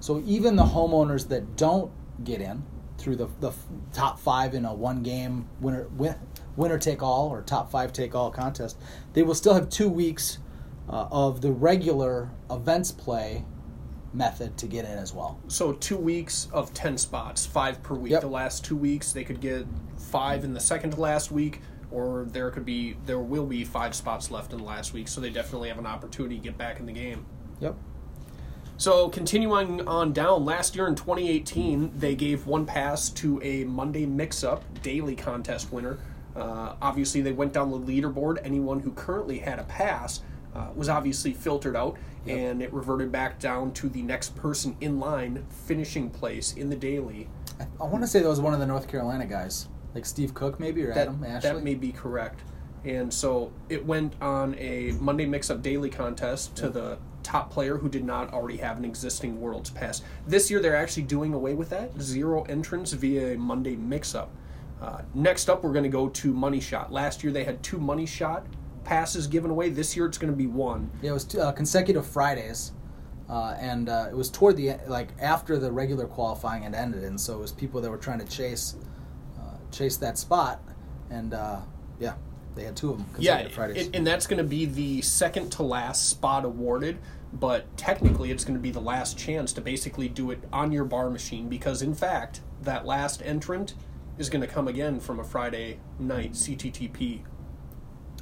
So 0.00 0.22
even 0.24 0.56
the 0.56 0.64
homeowners 0.64 1.28
that 1.28 1.56
don't 1.56 1.92
get 2.24 2.40
in 2.40 2.64
through 3.04 3.16
the, 3.16 3.28
the 3.40 3.52
top 3.92 4.18
five 4.18 4.54
in 4.54 4.64
a 4.64 4.74
one 4.74 5.02
game 5.02 5.46
winner 5.60 5.86
win, 5.88 6.16
winner 6.56 6.78
take 6.78 7.02
all 7.02 7.28
or 7.28 7.42
top 7.42 7.70
five 7.70 7.92
take 7.92 8.14
all 8.14 8.30
contest, 8.30 8.78
they 9.12 9.22
will 9.22 9.34
still 9.34 9.52
have 9.52 9.68
two 9.68 9.88
weeks 9.88 10.38
uh, 10.88 11.06
of 11.10 11.42
the 11.42 11.52
regular 11.52 12.30
events 12.50 12.90
play 12.90 13.44
method 14.14 14.56
to 14.56 14.66
get 14.66 14.84
in 14.84 14.98
as 14.98 15.12
well. 15.12 15.38
So 15.48 15.74
two 15.74 15.98
weeks 15.98 16.48
of 16.52 16.72
ten 16.72 16.96
spots, 16.96 17.44
five 17.44 17.82
per 17.82 17.94
week. 17.94 18.12
Yep. 18.12 18.22
The 18.22 18.28
last 18.28 18.64
two 18.64 18.76
weeks, 18.76 19.12
they 19.12 19.24
could 19.24 19.40
get 19.40 19.66
five 19.98 20.42
in 20.44 20.54
the 20.54 20.60
second 20.60 20.92
to 20.92 21.00
last 21.00 21.30
week, 21.30 21.60
or 21.90 22.26
there 22.30 22.50
could 22.50 22.64
be 22.64 22.96
there 23.04 23.18
will 23.18 23.46
be 23.46 23.64
five 23.64 23.94
spots 23.94 24.30
left 24.30 24.52
in 24.52 24.58
the 24.58 24.64
last 24.64 24.94
week. 24.94 25.08
So 25.08 25.20
they 25.20 25.30
definitely 25.30 25.68
have 25.68 25.78
an 25.78 25.86
opportunity 25.86 26.36
to 26.36 26.42
get 26.42 26.56
back 26.56 26.80
in 26.80 26.86
the 26.86 26.92
game. 26.92 27.26
Yep. 27.60 27.76
So 28.76 29.08
continuing 29.08 29.86
on 29.86 30.12
down, 30.12 30.44
last 30.44 30.74
year 30.74 30.88
in 30.88 30.94
2018, 30.96 31.92
they 31.96 32.14
gave 32.14 32.46
one 32.46 32.66
pass 32.66 33.08
to 33.10 33.40
a 33.42 33.64
Monday 33.64 34.04
mix-up 34.04 34.64
daily 34.82 35.14
contest 35.14 35.72
winner. 35.72 35.98
Uh, 36.34 36.74
obviously, 36.82 37.20
they 37.20 37.32
went 37.32 37.52
down 37.52 37.70
the 37.70 37.78
leaderboard. 37.78 38.38
Anyone 38.42 38.80
who 38.80 38.90
currently 38.92 39.38
had 39.38 39.60
a 39.60 39.64
pass 39.64 40.22
uh, 40.54 40.68
was 40.74 40.88
obviously 40.88 41.32
filtered 41.32 41.76
out, 41.76 41.96
and 42.26 42.60
it 42.60 42.72
reverted 42.72 43.12
back 43.12 43.38
down 43.38 43.72
to 43.74 43.88
the 43.88 44.02
next 44.02 44.34
person 44.34 44.76
in 44.80 44.98
line, 44.98 45.44
finishing 45.66 46.10
place 46.10 46.52
in 46.54 46.68
the 46.68 46.76
daily. 46.76 47.28
I, 47.60 47.66
I 47.80 47.86
want 47.86 48.02
to 48.02 48.08
say 48.08 48.20
that 48.20 48.28
was 48.28 48.40
one 48.40 48.54
of 48.54 48.60
the 48.60 48.66
North 48.66 48.88
Carolina 48.88 49.26
guys, 49.26 49.68
like 49.94 50.04
Steve 50.04 50.34
Cook 50.34 50.58
maybe 50.58 50.82
or 50.82 50.88
That, 50.92 51.08
Adam 51.08 51.22
Ashley. 51.24 51.50
that 51.50 51.62
may 51.62 51.74
be 51.74 51.92
correct. 51.92 52.40
And 52.84 53.14
so 53.14 53.52
it 53.68 53.86
went 53.86 54.14
on 54.20 54.56
a 54.58 54.92
Monday 55.00 55.26
Mix 55.26 55.48
Up 55.48 55.62
Daily 55.62 55.88
contest 55.90 56.56
to 56.56 56.68
the 56.68 56.98
top 57.24 57.50
player 57.50 57.78
who 57.78 57.88
did 57.88 58.04
not 58.04 58.32
already 58.32 58.58
have 58.58 58.76
an 58.78 58.84
existing 58.84 59.40
World's 59.40 59.70
Pass. 59.70 60.02
This 60.28 60.50
year 60.50 60.60
they're 60.60 60.76
actually 60.76 61.04
doing 61.04 61.34
away 61.34 61.54
with 61.54 61.70
that 61.70 62.00
zero 62.00 62.44
entrance 62.44 62.92
via 62.92 63.34
a 63.34 63.38
Monday 63.38 63.74
Mix 63.74 64.14
Up. 64.14 64.30
Uh, 64.80 65.02
next 65.14 65.48
up, 65.48 65.64
we're 65.64 65.72
going 65.72 65.84
to 65.84 65.88
go 65.88 66.08
to 66.10 66.32
Money 66.32 66.60
Shot. 66.60 66.92
Last 66.92 67.24
year 67.24 67.32
they 67.32 67.44
had 67.44 67.62
two 67.62 67.78
Money 67.78 68.06
Shot 68.06 68.46
passes 68.84 69.26
given 69.26 69.50
away. 69.50 69.70
This 69.70 69.96
year 69.96 70.06
it's 70.06 70.18
going 70.18 70.32
to 70.32 70.36
be 70.36 70.46
one. 70.46 70.90
Yeah, 71.02 71.10
it 71.10 71.14
was 71.14 71.24
two, 71.24 71.40
uh, 71.40 71.52
consecutive 71.52 72.06
Fridays, 72.06 72.72
uh, 73.28 73.56
and 73.58 73.88
uh, 73.88 74.08
it 74.10 74.14
was 74.14 74.30
toward 74.30 74.56
the 74.56 74.76
like 74.86 75.08
after 75.18 75.58
the 75.58 75.72
regular 75.72 76.06
qualifying 76.06 76.62
had 76.62 76.74
ended, 76.74 77.04
and 77.04 77.18
so 77.18 77.34
it 77.34 77.40
was 77.40 77.52
people 77.52 77.80
that 77.80 77.90
were 77.90 77.96
trying 77.96 78.18
to 78.18 78.26
chase 78.26 78.76
uh, 79.38 79.56
chase 79.70 79.96
that 79.96 80.18
spot, 80.18 80.60
and 81.10 81.32
uh, 81.32 81.60
yeah, 81.98 82.14
they 82.54 82.64
had 82.64 82.76
two 82.76 82.90
of 82.92 82.98
them 82.98 83.06
Yeah, 83.18 83.48
Fridays. 83.48 83.86
it- 83.88 83.96
and 83.96 84.06
that's 84.06 84.26
going 84.26 84.38
to 84.38 84.44
be 84.48 84.64
the 84.64 85.02
second 85.02 85.50
to 85.52 85.62
last 85.62 86.08
spot 86.08 86.44
awarded, 86.44 86.98
but 87.32 87.76
technically 87.76 88.30
it's 88.30 88.44
going 88.44 88.54
to 88.56 88.62
be 88.62 88.70
the 88.70 88.80
last 88.80 89.18
chance 89.18 89.52
to 89.54 89.60
basically 89.60 90.08
do 90.08 90.30
it 90.30 90.40
on 90.52 90.72
your 90.72 90.84
bar 90.84 91.10
machine 91.10 91.48
because, 91.48 91.82
in 91.82 91.94
fact, 91.94 92.40
that 92.62 92.86
last 92.86 93.22
entrant 93.24 93.74
is 94.18 94.30
going 94.30 94.40
to 94.40 94.46
come 94.46 94.68
again 94.68 95.00
from 95.00 95.18
a 95.18 95.24
Friday 95.24 95.78
night 95.98 96.32
CTTP 96.32 97.20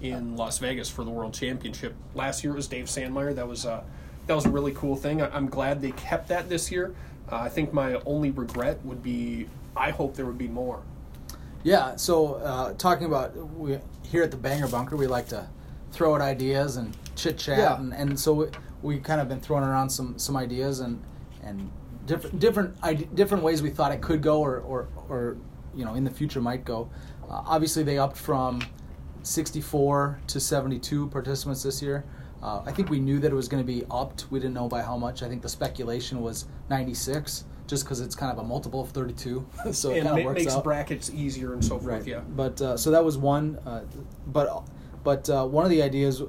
in 0.01 0.37
Las 0.37 0.59
Vegas 0.59 0.89
for 0.89 1.05
the 1.05 1.11
World 1.11 1.35
Championship. 1.35 1.95
Last 2.15 2.43
year 2.43 2.53
it 2.55 2.57
was 2.57 2.67
Dave 2.67 2.87
Sandmeyer. 2.87 3.35
That 3.35 3.47
was 3.47 3.65
a 3.65 3.85
that 4.27 4.35
was 4.35 4.47
a 4.47 4.51
really 4.51 4.73
cool 4.73 4.97
thing. 4.97 5.21
I, 5.21 5.29
I'm 5.35 5.47
glad 5.49 5.81
they 5.83 5.91
kept 5.93 6.29
that 6.29 6.49
this 6.49 6.71
year. 6.73 6.95
Uh, 7.31 7.37
I 7.37 7.49
think 7.49 7.73
my 7.73 7.95
only 8.07 8.31
regret 8.31 8.85
would 8.85 9.03
be 9.03 9.47
I 9.77 9.91
hope 9.91 10.15
there 10.17 10.27
would 10.27 10.39
be 10.39 10.49
more. 10.49 10.83
Yeah, 11.65 11.97
so 11.97 12.35
uh, 12.35 12.73
talking 12.75 13.07
about 13.07 13.37
we 13.57 13.79
here 14.05 14.23
at 14.23 14.31
the 14.31 14.37
Banger 14.37 14.69
Bunker, 14.69 14.97
we 14.97 15.07
like 15.07 15.29
to 15.29 15.49
throw 15.93 16.15
out 16.15 16.21
ideas 16.21 16.77
and 16.77 16.97
chit 17.15 17.39
chat, 17.39 17.59
Yeah. 17.59 17.79
and, 17.79 17.93
and 17.93 18.19
so 18.19 18.33
we, 18.33 18.47
we 18.83 18.99
kind 18.99 19.21
of 19.21 19.29
been 19.29 19.41
throwing 19.41 19.65
around 19.65 19.91
some 19.91 20.19
some 20.19 20.37
ideas 20.37 20.81
and 20.81 21.03
and 21.43 21.71
different 22.07 22.39
different 22.41 23.15
different 23.15 23.45
ways 23.45 23.63
we 23.63 23.71
thought 23.71 23.93
it 23.93 24.01
could 24.01 24.23
go 24.23 24.41
or 24.41 24.59
or, 24.61 24.89
or 25.09 25.37
you 25.75 25.85
know 25.85 25.95
in 25.95 26.05
the 26.05 26.11
future 26.11 26.41
might 26.41 26.65
go. 26.65 26.91
Uh, 27.25 27.43
obviously, 27.47 27.83
they 27.83 27.99
upped 27.99 28.17
from 28.17 28.61
64 29.23 30.19
to 30.27 30.41
72 30.41 31.07
participants 31.09 31.63
this 31.63 31.81
year. 31.81 32.05
Uh, 32.43 32.61
I 32.67 32.73
think 32.73 32.91
we 32.91 32.99
knew 32.99 33.21
that 33.21 33.31
it 33.31 33.35
was 33.35 33.47
going 33.47 33.63
to 33.63 33.67
be 33.67 33.85
upped. 33.89 34.27
We 34.31 34.41
didn't 34.41 34.55
know 34.55 34.67
by 34.69 34.83
how 34.83 34.97
much. 34.97 35.23
I 35.23 35.29
think 35.29 35.43
the 35.43 35.49
speculation 35.49 36.21
was 36.21 36.47
96, 36.71 37.45
just 37.73 37.85
because 37.87 38.03
it's 38.03 38.15
kind 38.15 38.31
of 38.31 38.37
a 38.37 38.47
multiple 38.47 38.83
of 38.83 38.91
32, 38.91 39.47
so 39.73 39.93
it 39.93 40.05
kind 40.05 40.19
of 40.19 40.25
works 40.27 40.41
makes 40.41 40.53
out. 40.53 40.63
brackets 40.63 41.11
easier 41.11 41.55
and 41.55 41.65
so 41.65 41.79
forth. 41.79 41.85
Right. 41.85 42.07
Yeah. 42.07 42.21
But 42.21 42.61
uh, 42.61 42.77
so 42.77 42.91
that 42.91 43.03
was 43.03 43.17
one. 43.17 43.59
Uh, 43.65 43.85
but 44.27 44.65
but 45.03 45.31
uh, 45.31 45.47
one 45.47 45.65
of 45.65 45.71
the 45.71 45.81
ideas 45.83 46.23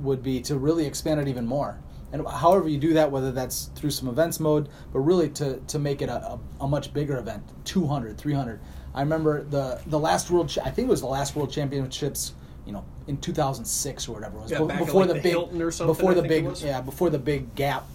would 0.00 0.22
be 0.22 0.42
to 0.42 0.58
really 0.58 0.84
expand 0.84 1.18
it 1.18 1.28
even 1.28 1.46
more. 1.46 1.78
And 2.12 2.26
however 2.26 2.68
you 2.68 2.76
do 2.76 2.92
that, 2.92 3.10
whether 3.10 3.32
that's 3.32 3.70
through 3.74 3.90
some 3.90 4.08
events 4.08 4.38
mode, 4.38 4.68
but 4.92 4.98
really 4.98 5.30
to, 5.30 5.60
to 5.60 5.78
make 5.78 6.02
it 6.02 6.10
a, 6.10 6.16
a, 6.16 6.40
a 6.60 6.68
much 6.68 6.92
bigger 6.92 7.16
event, 7.16 7.42
200, 7.64 8.18
300. 8.18 8.60
I 8.94 9.00
remember 9.00 9.44
the 9.44 9.80
the 9.86 9.98
last 9.98 10.30
world, 10.30 10.54
I 10.62 10.70
think 10.70 10.88
it 10.88 10.90
was 10.90 11.00
the 11.00 11.06
last 11.06 11.36
world 11.36 11.50
championships, 11.50 12.34
you 12.66 12.72
know, 12.72 12.84
in 13.06 13.16
2006 13.16 14.08
or 14.08 14.12
whatever 14.12 14.36
it 14.36 14.42
was. 14.42 14.50
Yeah, 14.50 14.58
be- 14.58 14.64
back 14.66 14.80
at, 14.80 14.86
before 14.86 15.06
like, 15.06 15.08
the, 15.08 15.14
the 15.14 15.20
big, 15.20 15.32
Hilton 15.32 15.62
or 15.62 15.70
something, 15.70 15.94
before 15.94 16.14
the 16.14 16.22
big, 16.22 16.58
yeah, 16.58 16.82
before 16.82 17.08
the 17.08 17.18
big 17.18 17.54
gap. 17.54 17.86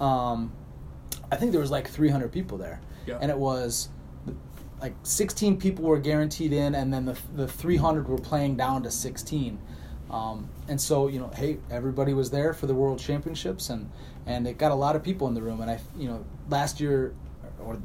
Um, 0.00 0.52
I 1.30 1.36
think 1.36 1.52
there 1.52 1.60
was 1.60 1.70
like 1.70 1.88
300 1.88 2.30
people 2.32 2.58
there, 2.58 2.80
Yeah. 3.06 3.18
and 3.20 3.30
it 3.30 3.38
was 3.38 3.88
like 4.80 4.94
16 5.02 5.58
people 5.58 5.84
were 5.84 5.98
guaranteed 5.98 6.52
in, 6.52 6.74
and 6.74 6.92
then 6.92 7.04
the 7.04 7.16
the 7.34 7.48
300 7.48 8.08
were 8.08 8.18
playing 8.18 8.56
down 8.56 8.82
to 8.84 8.90
16. 8.90 9.58
Um, 10.10 10.48
and 10.68 10.80
so 10.80 11.08
you 11.08 11.18
know, 11.18 11.30
hey, 11.34 11.58
everybody 11.70 12.14
was 12.14 12.30
there 12.30 12.54
for 12.54 12.66
the 12.66 12.74
World 12.74 12.98
Championships, 12.98 13.68
and 13.70 13.90
and 14.26 14.46
it 14.46 14.56
got 14.58 14.72
a 14.72 14.74
lot 14.74 14.96
of 14.96 15.02
people 15.02 15.26
in 15.28 15.34
the 15.34 15.42
room. 15.42 15.60
And 15.60 15.70
I, 15.70 15.78
you 15.98 16.08
know, 16.08 16.24
last 16.48 16.80
year, 16.80 17.14
or 17.62 17.78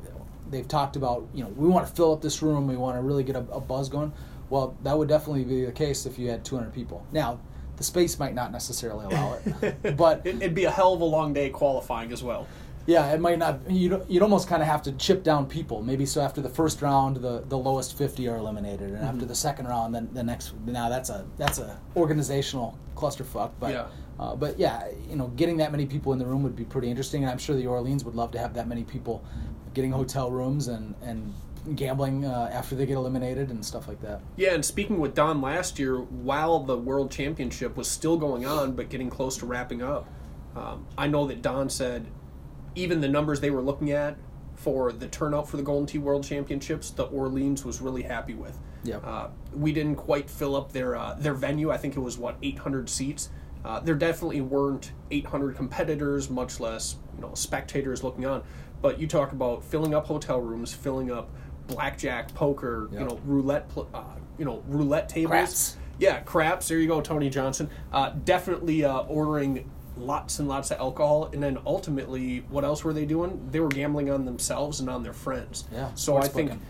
they've 0.49 0.67
talked 0.67 0.95
about 0.95 1.27
you 1.33 1.43
know 1.43 1.49
we 1.57 1.67
want 1.67 1.85
to 1.87 1.93
fill 1.93 2.13
up 2.13 2.21
this 2.21 2.41
room, 2.41 2.67
we 2.67 2.77
want 2.77 2.95
to 2.97 3.01
really 3.01 3.23
get 3.23 3.35
a, 3.35 3.45
a 3.51 3.59
buzz 3.59 3.89
going. 3.89 4.13
Well, 4.49 4.77
that 4.83 4.95
would 4.97 5.07
definitely 5.09 5.43
be 5.45 5.65
the 5.65 5.71
case 5.71 6.05
if 6.05 6.19
you 6.19 6.29
had 6.29 6.45
200 6.45 6.71
people. 6.73 7.03
Now, 7.11 7.39
the 7.77 7.83
space 7.83 8.19
might 8.19 8.35
not 8.35 8.51
necessarily 8.51 9.05
allow 9.05 9.33
it, 9.61 9.97
but 9.97 10.21
It, 10.27 10.35
it'd 10.35 10.53
be 10.53 10.65
a 10.65 10.69
hell 10.71 10.93
of 10.93 11.01
a 11.01 11.05
long 11.05 11.33
day 11.33 11.49
qualifying 11.49 12.11
as 12.11 12.21
well. 12.21 12.47
Yeah, 12.85 13.11
it 13.13 13.19
might 13.21 13.39
not. 13.39 13.59
You'd, 13.69 14.03
you'd 14.09 14.23
almost 14.23 14.47
kind 14.47 14.61
of 14.61 14.67
have 14.67 14.81
to 14.83 14.91
chip 14.93 15.23
down 15.23 15.45
people. 15.45 15.81
Maybe 15.81 16.05
so 16.05 16.21
after 16.21 16.41
the 16.41 16.49
first 16.49 16.81
round, 16.81 17.17
the, 17.17 17.43
the 17.47 17.57
lowest 17.57 17.97
50 17.97 18.27
are 18.27 18.37
eliminated, 18.37 18.89
and 18.89 18.97
Mm-hmm. 18.97 19.05
after 19.05 19.25
the 19.25 19.35
second 19.35 19.67
round, 19.67 19.95
then 19.95 20.09
the 20.13 20.23
next. 20.23 20.53
Now 20.65 20.89
that's 20.89 21.09
a 21.09 21.25
that's 21.37 21.59
a 21.59 21.79
organizational 21.95 22.77
clusterfuck. 22.95 23.51
But 23.59 23.71
Yeah. 23.71 23.85
uh, 24.19 24.35
but 24.35 24.59
yeah, 24.59 24.87
you 25.09 25.15
know, 25.15 25.27
getting 25.29 25.57
that 25.57 25.71
many 25.71 25.85
people 25.85 26.13
in 26.13 26.19
the 26.19 26.25
room 26.25 26.43
would 26.43 26.55
be 26.55 26.65
pretty 26.65 26.89
interesting, 26.89 27.23
and 27.23 27.31
I'm 27.31 27.37
sure 27.37 27.55
the 27.55 27.67
Orleans 27.67 28.03
would 28.05 28.15
love 28.15 28.31
to 28.31 28.39
have 28.39 28.53
that 28.55 28.67
many 28.67 28.83
people 28.83 29.23
getting 29.73 29.91
hotel 29.91 30.29
rooms 30.31 30.67
and 30.67 30.93
and 31.01 31.33
gambling 31.77 32.25
uh, 32.25 32.49
after 32.51 32.75
they 32.75 32.85
get 32.85 32.95
eliminated 32.97 33.49
and 33.49 33.65
stuff 33.65 33.87
like 33.87 34.01
that. 34.01 34.19
Yeah, 34.35 34.53
and 34.53 34.65
speaking 34.65 34.99
with 34.99 35.15
Don 35.15 35.41
last 35.41 35.79
year, 35.79 35.95
while 35.99 36.59
the 36.59 36.77
World 36.77 37.09
Championship 37.09 37.77
was 37.77 37.89
still 37.89 38.17
going 38.17 38.45
on 38.45 38.73
but 38.73 38.89
getting 38.89 39.09
close 39.09 39.37
to 39.37 39.45
wrapping 39.45 39.81
up, 39.81 40.05
um, 40.57 40.85
I 40.97 41.07
know 41.07 41.25
that 41.27 41.41
Don 41.41 41.69
said 41.69 42.05
even 42.75 43.01
the 43.01 43.07
numbers 43.07 43.39
they 43.39 43.51
were 43.51 43.61
looking 43.61 43.91
at 43.91 44.17
for 44.55 44.91
the 44.91 45.07
turnout 45.07 45.47
for 45.47 45.57
the 45.57 45.63
Golden 45.63 45.85
Tee 45.85 45.97
World 45.97 46.23
Championships, 46.23 46.91
the 46.91 47.03
Orleans 47.03 47.65
was 47.65 47.81
really 47.81 48.03
happy 48.03 48.33
with. 48.33 48.57
Yep. 48.83 49.03
Uh, 49.05 49.27
we 49.53 49.71
didn't 49.71 49.95
quite 49.95 50.29
fill 50.29 50.55
up 50.55 50.71
their 50.71 50.95
uh, 50.95 51.15
their 51.15 51.33
venue. 51.33 51.71
I 51.71 51.77
think 51.77 51.95
it 51.95 51.99
was 51.99 52.17
what 52.17 52.37
800 52.41 52.89
seats. 52.89 53.29
Uh, 53.63 53.79
there 53.79 53.95
definitely 53.95 54.41
weren't 54.41 54.91
800 55.09 55.55
competitors, 55.55 56.29
much 56.29 56.59
less 56.59 56.97
you 57.15 57.21
know 57.21 57.33
spectators 57.33 58.03
looking 58.03 58.25
on. 58.25 58.43
But 58.81 58.99
you 58.99 59.07
talk 59.07 59.31
about 59.31 59.63
filling 59.63 59.93
up 59.93 60.05
hotel 60.05 60.41
rooms, 60.41 60.73
filling 60.73 61.11
up 61.11 61.29
blackjack, 61.67 62.33
poker, 62.33 62.89
you 62.91 62.99
know 62.99 63.19
roulette, 63.25 63.69
pl- 63.69 63.89
uh, 63.93 64.03
you 64.37 64.45
know 64.45 64.63
roulette 64.67 65.09
tables. 65.09 65.31
Craps. 65.31 65.77
Yeah, 65.99 66.19
craps. 66.21 66.67
There 66.67 66.79
you 66.79 66.87
go, 66.87 66.99
Tony 66.99 67.29
Johnson. 67.29 67.69
Uh, 67.91 68.09
definitely 68.25 68.83
uh, 68.83 69.01
ordering 69.01 69.69
lots 69.97 70.39
and 70.39 70.47
lots 70.47 70.71
of 70.71 70.79
alcohol, 70.79 71.29
and 71.33 71.41
then 71.41 71.57
ultimately, 71.65 72.39
what 72.49 72.63
else 72.63 72.83
were 72.83 72.93
they 72.93 73.05
doing? 73.05 73.47
They 73.51 73.59
were 73.59 73.69
gambling 73.69 74.09
on 74.09 74.25
themselves 74.25 74.79
and 74.79 74.89
on 74.89 75.03
their 75.03 75.13
friends. 75.13 75.65
Yeah, 75.71 75.93
So 75.95 76.17
I 76.17 76.27
think, 76.27 76.49
booking. 76.49 76.65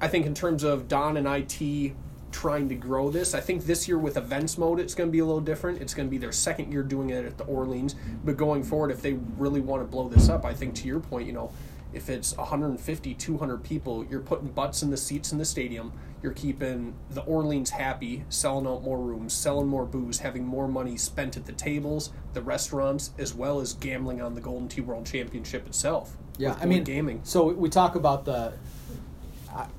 I 0.00 0.08
think 0.08 0.26
in 0.26 0.34
terms 0.34 0.62
of 0.62 0.88
Don 0.88 1.16
and 1.16 1.26
IT 1.26 1.94
trying 2.30 2.68
to 2.68 2.74
grow 2.74 3.10
this, 3.10 3.34
I 3.34 3.40
think 3.40 3.64
this 3.64 3.86
year 3.86 3.98
with 3.98 4.16
events 4.16 4.56
mode, 4.56 4.80
it's 4.80 4.94
going 4.94 5.08
to 5.08 5.12
be 5.12 5.18
a 5.18 5.24
little 5.24 5.40
different. 5.40 5.82
It's 5.82 5.94
going 5.94 6.08
to 6.08 6.10
be 6.10 6.18
their 6.18 6.32
second 6.32 6.72
year 6.72 6.82
doing 6.82 7.10
it 7.10 7.24
at 7.24 7.36
the 7.36 7.44
Orleans, 7.44 7.94
but 8.24 8.36
going 8.36 8.62
forward, 8.62 8.90
if 8.90 9.02
they 9.02 9.14
really 9.36 9.60
want 9.60 9.82
to 9.82 9.86
blow 9.86 10.08
this 10.08 10.28
up, 10.28 10.44
I 10.44 10.54
think 10.54 10.74
to 10.76 10.88
your 10.88 11.00
point, 11.00 11.26
you 11.26 11.32
know. 11.32 11.52
If 11.92 12.08
it's 12.08 12.34
150, 12.38 13.12
200 13.12 13.62
people, 13.62 14.06
you're 14.06 14.20
putting 14.20 14.48
butts 14.48 14.82
in 14.82 14.88
the 14.88 14.96
seats 14.96 15.30
in 15.30 15.36
the 15.36 15.44
stadium. 15.44 15.92
You're 16.22 16.32
keeping 16.32 16.94
the 17.10 17.22
Orleans 17.22 17.70
happy, 17.70 18.24
selling 18.28 18.66
out 18.66 18.82
more 18.84 18.98
rooms, 18.98 19.32
selling 19.32 19.66
more 19.66 19.84
booze, 19.84 20.20
having 20.20 20.46
more 20.46 20.68
money 20.68 20.96
spent 20.96 21.36
at 21.36 21.46
the 21.46 21.52
tables, 21.52 22.12
the 22.32 22.42
restaurants, 22.42 23.10
as 23.18 23.34
well 23.34 23.60
as 23.60 23.74
gambling 23.74 24.22
on 24.22 24.34
the 24.34 24.40
Golden 24.40 24.68
Tee 24.68 24.80
World 24.80 25.04
Championship 25.04 25.66
itself. 25.66 26.16
Yeah, 26.38 26.56
I 26.60 26.66
mean, 26.66 26.84
gaming. 26.84 27.20
So 27.24 27.52
we 27.52 27.68
talk 27.68 27.94
about 27.94 28.24
the. 28.24 28.52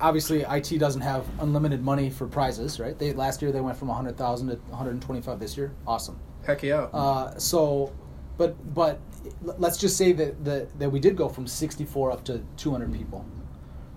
Obviously, 0.00 0.42
IT 0.42 0.78
doesn't 0.78 1.00
have 1.00 1.26
unlimited 1.40 1.82
money 1.82 2.08
for 2.08 2.28
prizes, 2.28 2.78
right? 2.78 2.96
They 2.96 3.12
last 3.12 3.42
year 3.42 3.50
they 3.50 3.60
went 3.60 3.76
from 3.76 3.88
100,000 3.88 4.48
to 4.48 4.54
125 4.54 5.40
this 5.40 5.56
year. 5.56 5.72
Awesome. 5.84 6.20
Heck 6.46 6.62
yeah. 6.62 6.82
Uh, 6.92 7.36
so, 7.38 7.92
but 8.36 8.74
but 8.74 9.00
let's 9.42 9.78
just 9.78 9.96
say 9.96 10.12
that, 10.12 10.44
that 10.44 10.78
that 10.78 10.90
we 10.90 11.00
did 11.00 11.16
go 11.16 11.28
from 11.28 11.46
64 11.46 12.12
up 12.12 12.24
to 12.24 12.44
200 12.56 12.92
people, 12.92 13.24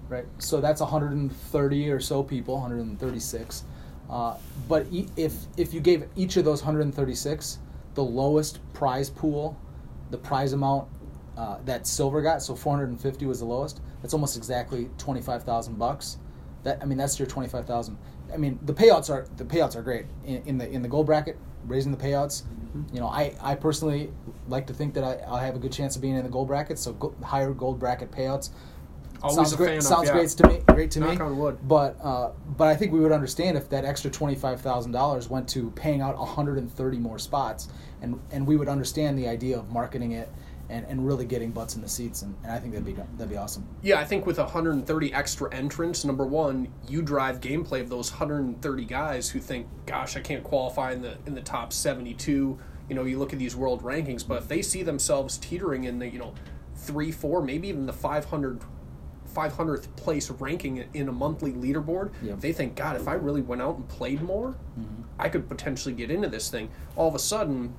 right? 0.09 0.25
So 0.39 0.61
that's 0.61 0.81
130 0.81 1.89
or 1.89 1.99
so 1.99 2.23
people, 2.23 2.55
136. 2.55 3.63
Uh, 4.09 4.37
but 4.67 4.87
e- 4.91 5.07
if 5.17 5.33
if 5.57 5.73
you 5.73 5.81
gave 5.81 6.05
each 6.15 6.37
of 6.37 6.45
those 6.45 6.61
136 6.61 7.59
the 7.95 8.03
lowest 8.03 8.59
prize 8.73 9.09
pool, 9.09 9.57
the 10.11 10.17
prize 10.17 10.53
amount 10.53 10.87
uh, 11.35 11.57
that 11.65 11.87
silver 11.87 12.21
got, 12.21 12.41
so 12.41 12.55
450 12.55 13.25
was 13.25 13.39
the 13.39 13.45
lowest. 13.45 13.81
That's 14.01 14.13
almost 14.13 14.37
exactly 14.37 14.89
25,000 14.97 15.77
bucks. 15.77 16.17
That 16.63 16.79
I 16.81 16.85
mean, 16.85 16.97
that's 16.97 17.19
your 17.19 17.27
25,000. 17.27 17.97
I 18.33 18.37
mean, 18.37 18.59
the 18.63 18.73
payouts 18.73 19.09
are 19.09 19.27
the 19.37 19.45
payouts 19.45 19.75
are 19.75 19.81
great 19.81 20.05
in, 20.25 20.43
in 20.45 20.57
the 20.57 20.69
in 20.69 20.81
the 20.81 20.87
gold 20.87 21.05
bracket, 21.05 21.37
raising 21.65 21.91
the 21.91 21.97
payouts. 21.97 22.43
You 22.93 22.99
know, 22.99 23.07
I, 23.07 23.33
I 23.41 23.55
personally 23.55 24.11
like 24.47 24.67
to 24.67 24.73
think 24.73 24.93
that 24.93 25.03
I, 25.03 25.15
I'll 25.27 25.37
have 25.37 25.55
a 25.55 25.59
good 25.59 25.71
chance 25.71 25.95
of 25.95 26.01
being 26.01 26.15
in 26.15 26.23
the 26.23 26.29
gold 26.29 26.47
bracket. 26.47 26.77
So 26.77 26.93
go, 26.93 27.15
higher 27.23 27.51
gold 27.51 27.79
bracket 27.79 28.11
payouts. 28.11 28.51
Always 29.21 29.35
sounds 29.35 29.53
a 29.53 29.57
great. 29.57 29.67
fan 29.67 29.77
of, 29.77 29.83
sounds 29.83 30.07
yeah. 30.07 30.13
great 30.13 30.29
to 30.29 30.47
me. 30.47 30.61
Great 30.67 30.91
to 30.91 30.99
Knock 30.99 31.31
me. 31.31 31.51
But 31.63 31.97
uh, 32.01 32.31
but 32.55 32.67
I 32.67 32.75
think 32.75 32.91
we 32.91 32.99
would 32.99 33.11
understand 33.11 33.57
if 33.57 33.69
that 33.69 33.85
extra 33.85 34.11
twenty 34.11 34.35
five 34.35 34.61
thousand 34.61 34.91
dollars 34.91 35.29
went 35.29 35.47
to 35.49 35.71
paying 35.71 36.01
out 36.01 36.15
hundred 36.15 36.57
and 36.57 36.71
thirty 36.71 36.97
more 36.97 37.19
spots, 37.19 37.69
and 38.01 38.19
and 38.31 38.45
we 38.45 38.57
would 38.57 38.69
understand 38.69 39.17
the 39.17 39.27
idea 39.27 39.57
of 39.57 39.71
marketing 39.71 40.11
it 40.11 40.29
and, 40.69 40.85
and 40.87 41.05
really 41.05 41.25
getting 41.25 41.51
butts 41.51 41.75
in 41.75 41.81
the 41.81 41.87
seats, 41.87 42.21
and, 42.21 42.35
and 42.43 42.51
I 42.51 42.59
think 42.59 42.73
that'd 42.73 42.85
be 42.85 42.93
that'd 42.93 43.29
be 43.29 43.37
awesome. 43.37 43.67
Yeah, 43.81 43.99
I 43.99 44.05
think 44.05 44.25
with 44.25 44.37
130 44.37 45.13
extra 45.13 45.53
entrants, 45.53 46.03
number 46.03 46.25
one, 46.25 46.71
you 46.87 47.01
drive 47.01 47.39
gameplay 47.39 47.81
of 47.81 47.89
those 47.89 48.11
130 48.11 48.85
guys 48.85 49.29
who 49.29 49.39
think, 49.39 49.67
"Gosh, 49.85 50.17
I 50.17 50.21
can't 50.21 50.43
qualify 50.43 50.91
in 50.91 51.01
the 51.01 51.17
in 51.25 51.33
the 51.33 51.41
top 51.41 51.73
72." 51.73 52.57
You 52.89 52.95
know, 52.95 53.03
you 53.03 53.19
look 53.19 53.33
at 53.33 53.39
these 53.39 53.55
world 53.55 53.83
rankings, 53.83 54.25
but 54.27 54.43
if 54.43 54.47
they 54.47 54.61
see 54.61 54.83
themselves 54.83 55.37
teetering 55.37 55.85
in 55.85 55.99
the 55.99 56.07
you 56.07 56.19
know 56.19 56.33
three, 56.75 57.11
four, 57.11 57.41
maybe 57.41 57.67
even 57.67 57.85
the 57.85 57.93
500. 57.93 58.61
500th 59.37 59.95
place 59.95 60.29
ranking 60.31 60.85
in 60.93 61.07
a 61.07 61.11
monthly 61.11 61.51
leaderboard, 61.53 62.11
Yep. 62.23 62.39
they 62.39 62.51
think, 62.51 62.75
God, 62.75 62.95
if 62.95 63.07
I 63.07 63.13
really 63.13 63.41
went 63.41 63.61
out 63.61 63.75
and 63.75 63.87
played 63.87 64.21
more, 64.21 64.55
mm-hmm. 64.79 65.03
I 65.19 65.29
could 65.29 65.47
potentially 65.47 65.93
get 65.93 66.09
into 66.09 66.27
this 66.27 66.49
thing. 66.49 66.69
All 66.95 67.07
of 67.07 67.15
a 67.15 67.19
sudden, 67.19 67.73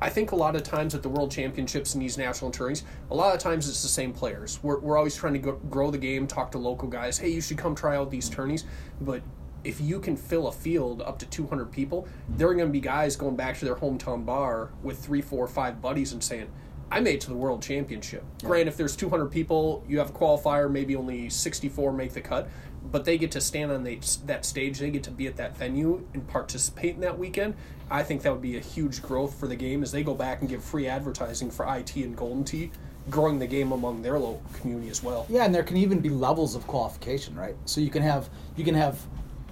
I 0.00 0.08
think 0.08 0.30
a 0.30 0.36
lot 0.36 0.54
of 0.54 0.62
times 0.62 0.94
at 0.94 1.02
the 1.02 1.08
World 1.08 1.32
Championships 1.32 1.94
and 1.94 2.02
these 2.02 2.16
national 2.16 2.52
tournings, 2.52 2.84
a 3.10 3.14
lot 3.14 3.34
of 3.34 3.40
times 3.40 3.68
it's 3.68 3.82
the 3.82 3.88
same 3.88 4.12
players. 4.12 4.60
We're, 4.62 4.78
we're 4.78 4.96
always 4.96 5.16
trying 5.16 5.32
to 5.32 5.40
go, 5.40 5.52
grow 5.70 5.90
the 5.90 5.98
game, 5.98 6.28
talk 6.28 6.52
to 6.52 6.58
local 6.58 6.86
guys. 6.88 7.18
Hey, 7.18 7.30
you 7.30 7.40
should 7.40 7.58
come 7.58 7.74
try 7.74 7.96
out 7.96 8.10
these 8.10 8.26
mm-hmm. 8.26 8.36
tourneys. 8.36 8.64
But 9.00 9.22
if 9.64 9.80
you 9.80 9.98
can 9.98 10.16
fill 10.16 10.46
a 10.46 10.52
field 10.52 11.02
up 11.02 11.18
to 11.18 11.26
200 11.26 11.72
people, 11.72 12.06
there 12.28 12.48
are 12.48 12.54
going 12.54 12.68
to 12.68 12.72
be 12.72 12.80
guys 12.80 13.16
going 13.16 13.34
back 13.34 13.58
to 13.58 13.64
their 13.64 13.74
hometown 13.74 14.24
bar 14.24 14.70
with 14.84 14.98
three, 15.04 15.20
four, 15.20 15.48
five 15.48 15.82
buddies 15.82 16.12
and 16.12 16.22
saying, 16.22 16.48
I 16.90 17.00
made 17.00 17.16
it 17.16 17.20
to 17.22 17.28
the 17.28 17.36
World 17.36 17.62
Championship. 17.62 18.24
Granted, 18.42 18.68
if 18.68 18.76
there's 18.76 18.96
200 18.96 19.26
people, 19.26 19.84
you 19.88 19.98
have 19.98 20.10
a 20.10 20.12
qualifier, 20.12 20.70
maybe 20.70 20.96
only 20.96 21.28
64 21.28 21.92
make 21.92 22.12
the 22.14 22.20
cut, 22.20 22.48
but 22.90 23.04
they 23.04 23.18
get 23.18 23.30
to 23.32 23.40
stand 23.40 23.70
on 23.70 23.84
the, 23.84 23.98
that 24.26 24.44
stage, 24.46 24.78
they 24.78 24.90
get 24.90 25.02
to 25.02 25.10
be 25.10 25.26
at 25.26 25.36
that 25.36 25.56
venue 25.56 26.06
and 26.14 26.26
participate 26.28 26.94
in 26.94 27.00
that 27.02 27.18
weekend. 27.18 27.54
I 27.90 28.02
think 28.02 28.22
that 28.22 28.32
would 28.32 28.40
be 28.42 28.56
a 28.56 28.60
huge 28.60 29.02
growth 29.02 29.38
for 29.38 29.46
the 29.46 29.56
game 29.56 29.82
as 29.82 29.92
they 29.92 30.02
go 30.02 30.14
back 30.14 30.40
and 30.40 30.48
give 30.48 30.64
free 30.64 30.86
advertising 30.86 31.50
for 31.50 31.66
IT 31.76 31.94
and 31.96 32.16
Golden 32.16 32.44
Tee, 32.44 32.70
growing 33.10 33.38
the 33.38 33.46
game 33.46 33.72
among 33.72 34.00
their 34.02 34.18
local 34.18 34.42
community 34.60 34.88
as 34.88 35.02
well. 35.02 35.26
Yeah, 35.28 35.44
and 35.44 35.54
there 35.54 35.62
can 35.62 35.76
even 35.76 36.00
be 36.00 36.08
levels 36.08 36.54
of 36.54 36.66
qualification, 36.66 37.34
right? 37.34 37.56
So 37.66 37.80
you 37.80 37.90
can 37.90 38.02
have 38.02 38.28
you 38.56 38.64
can 38.64 38.74
have 38.74 38.98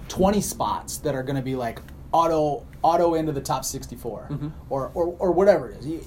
twenty 0.07 0.41
spots 0.41 0.97
that 0.97 1.15
are 1.15 1.23
going 1.23 1.35
to 1.35 1.41
be 1.41 1.55
like 1.55 1.79
auto 2.11 2.65
auto 2.83 3.15
into 3.15 3.31
the 3.31 3.41
top 3.41 3.65
64 3.65 4.27
Mm-hmm. 4.29 4.47
or, 4.69 4.91
or 4.93 5.15
or 5.19 5.31
whatever 5.31 5.69
it 5.69 5.79
is. 5.79 5.87
You, 5.87 6.03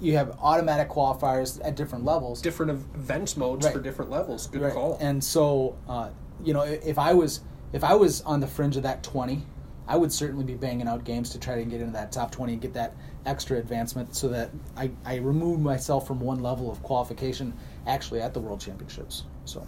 you 0.00 0.16
have 0.16 0.36
automatic 0.40 0.88
qualifiers 0.88 1.60
at 1.64 1.74
different 1.76 2.04
levels. 2.04 2.40
Different 2.40 2.70
ev- 2.72 2.84
events 2.94 3.36
modes 3.36 3.64
Right. 3.64 3.74
for 3.74 3.80
different 3.80 4.10
levels. 4.10 4.46
Good 4.46 4.62
Right. 4.62 4.72
call. 4.72 4.96
And 5.00 5.22
so, 5.22 5.74
uh, 5.88 6.10
you 6.44 6.54
know, 6.54 6.62
if 6.62 6.98
I 6.98 7.14
was 7.14 7.40
if 7.72 7.82
I 7.84 7.94
was 7.94 8.20
on 8.22 8.40
the 8.40 8.46
fringe 8.46 8.76
of 8.76 8.82
that 8.84 9.02
twenty, 9.02 9.46
I 9.88 9.96
would 9.96 10.12
certainly 10.12 10.44
be 10.44 10.54
banging 10.54 10.86
out 10.86 11.04
games 11.04 11.30
to 11.30 11.38
try 11.38 11.56
to 11.56 11.64
get 11.64 11.80
into 11.80 11.92
that 11.94 12.12
top 12.12 12.30
twenty 12.30 12.52
and 12.52 12.62
get 12.62 12.74
that 12.74 12.94
extra 13.26 13.56
advancement, 13.58 14.14
so 14.14 14.28
that 14.28 14.50
I 14.76 14.90
I 15.04 15.16
remove 15.16 15.60
myself 15.60 16.06
from 16.06 16.20
one 16.20 16.42
level 16.42 16.70
of 16.70 16.82
qualification 16.82 17.52
actually 17.86 18.20
at 18.20 18.34
the 18.34 18.40
World 18.40 18.60
Championships. 18.60 19.24
So. 19.44 19.66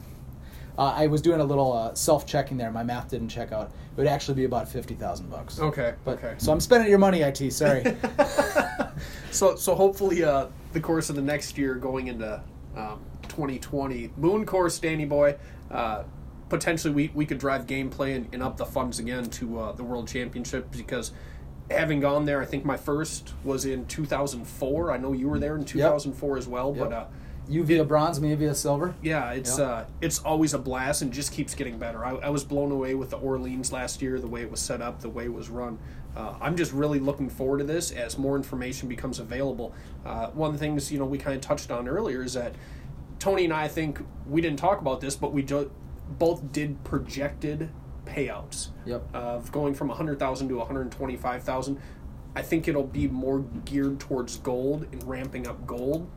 Uh, 0.77 0.93
I 0.97 1.07
was 1.07 1.23
doing 1.23 1.41
a 1.41 1.45
little 1.45 1.73
uh, 1.73 1.95
self-checking 1.95 2.57
there. 2.57 2.71
My 2.71 2.83
math 2.83 3.11
didn't 3.11 3.29
check 3.29 3.53
out. 3.53 3.67
It 3.67 3.97
would 3.97 4.07
actually 4.09 4.35
be 4.35 4.45
about 4.45 4.69
fifty 4.69 4.95
thousand 4.95 5.31
bucks. 5.31 5.61
okay, 5.61 5.95
But, 6.05 6.19
okay. 6.19 6.35
So 6.39 6.51
I'm 6.53 6.61
spending 6.61 6.89
your 6.91 6.99
money, 6.99 7.21
IT. 7.23 7.53
Sorry. 7.53 7.85
So, 9.31 9.57
so 9.57 9.75
hopefully, 9.75 10.23
uh, 10.23 10.47
the 10.73 10.81
course 10.81 11.11
of 11.11 11.17
the 11.17 11.23
next 11.23 11.59
year, 11.59 11.75
going 11.75 12.07
into 12.07 12.41
um, 12.77 13.01
2020, 13.29 14.13
Moon 14.17 14.47
Course, 14.47 14.79
Danny 14.79 15.05
Boy, 15.05 15.37
uh, 15.73 16.05
potentially 16.49 16.95
we, 16.95 17.11
we 17.15 17.27
could 17.27 17.39
drive 17.39 17.67
gameplay 17.67 18.15
and, 18.15 18.29
and 18.33 18.43
up 18.45 18.57
the 18.57 18.65
funds 18.65 19.01
again 19.01 19.25
to 19.31 19.59
uh, 19.59 19.73
the 19.73 19.83
World 19.83 20.07
Championship 20.07 20.71
because 20.71 21.11
having 21.69 21.99
gone 21.99 22.27
there, 22.27 22.41
I 22.41 22.45
think 22.45 22.65
my 22.65 22.77
first 22.77 23.35
was 23.43 23.65
in 23.65 23.87
2004. 23.87 24.93
I 24.93 24.99
know 24.99 25.13
you 25.13 25.29
were 25.29 25.41
there 25.41 25.57
in 25.57 25.65
2004 25.65 26.39
as 26.39 26.47
well, 26.47 26.73
but 26.73 26.91
Yep. 26.91 27.13
You 27.49 27.63
via 27.65 27.85
bronze, 27.85 28.21
me 28.21 28.35
via 28.35 28.55
silver. 28.55 28.95
yeah, 29.03 29.31
it's 29.33 29.59
Yeah. 29.59 29.65
uh, 29.65 29.85
it's 30.01 30.19
always 30.21 30.55
a 30.55 30.59
blast 30.59 31.03
and 31.03 31.13
just 31.13 31.33
keeps 31.33 31.55
getting 31.55 31.79
better. 31.79 32.05
I, 32.05 32.13
I 32.17 32.29
was 32.31 32.45
blown 32.45 32.71
away 32.73 32.95
with 32.95 33.11
the 33.11 33.17
Orleans 33.19 33.73
last 33.73 34.01
year, 34.01 34.19
the 34.19 34.27
way 34.27 34.43
it 34.43 34.51
was 34.51 34.61
set 34.61 34.81
up, 34.81 35.01
the 35.01 35.09
way 35.11 35.25
it 35.25 35.33
was 35.33 35.49
run. 35.51 35.79
Uh, 36.17 36.35
I'm 36.41 36.57
just 36.57 36.73
really 36.73 37.01
looking 37.01 37.29
forward 37.29 37.59
to 37.59 37.65
this 37.65 37.91
as 37.91 38.17
more 38.17 38.37
information 38.37 38.89
becomes 38.89 39.19
available. 39.19 39.75
Uh, 40.07 40.29
one 40.29 40.49
of 40.49 40.53
the 40.55 40.59
things 40.61 40.91
you 40.93 40.99
know 40.99 41.05
we 41.05 41.19
kind 41.19 41.35
of 41.35 41.43
touched 41.43 41.71
on 41.71 41.89
earlier 41.89 42.23
is 42.23 42.35
that 42.35 42.55
Tony 43.19 43.45
and 43.45 43.53
I 43.53 43.69
think 43.69 44.01
we 44.29 44.41
didn't 44.41 44.59
talk 44.59 44.81
about 44.81 45.01
this, 45.01 45.17
but 45.17 45.33
we 45.33 45.43
jo- 45.43 45.71
both 46.19 46.53
did 46.53 46.83
projected 46.85 47.71
payouts 48.07 48.69
Yep. 48.85 49.03
of 49.15 49.51
going 49.51 49.75
from 49.75 49.89
100,000 49.89 50.49
to 50.51 50.57
125,000. 50.59 51.79
I 52.37 52.43
think 52.43 52.69
it'll 52.69 52.83
be 52.85 53.09
more 53.09 53.41
geared 53.65 53.99
towards 54.01 54.37
gold 54.39 54.87
and 54.93 55.03
ramping 55.05 55.47
up 55.47 55.67
gold. 55.67 56.09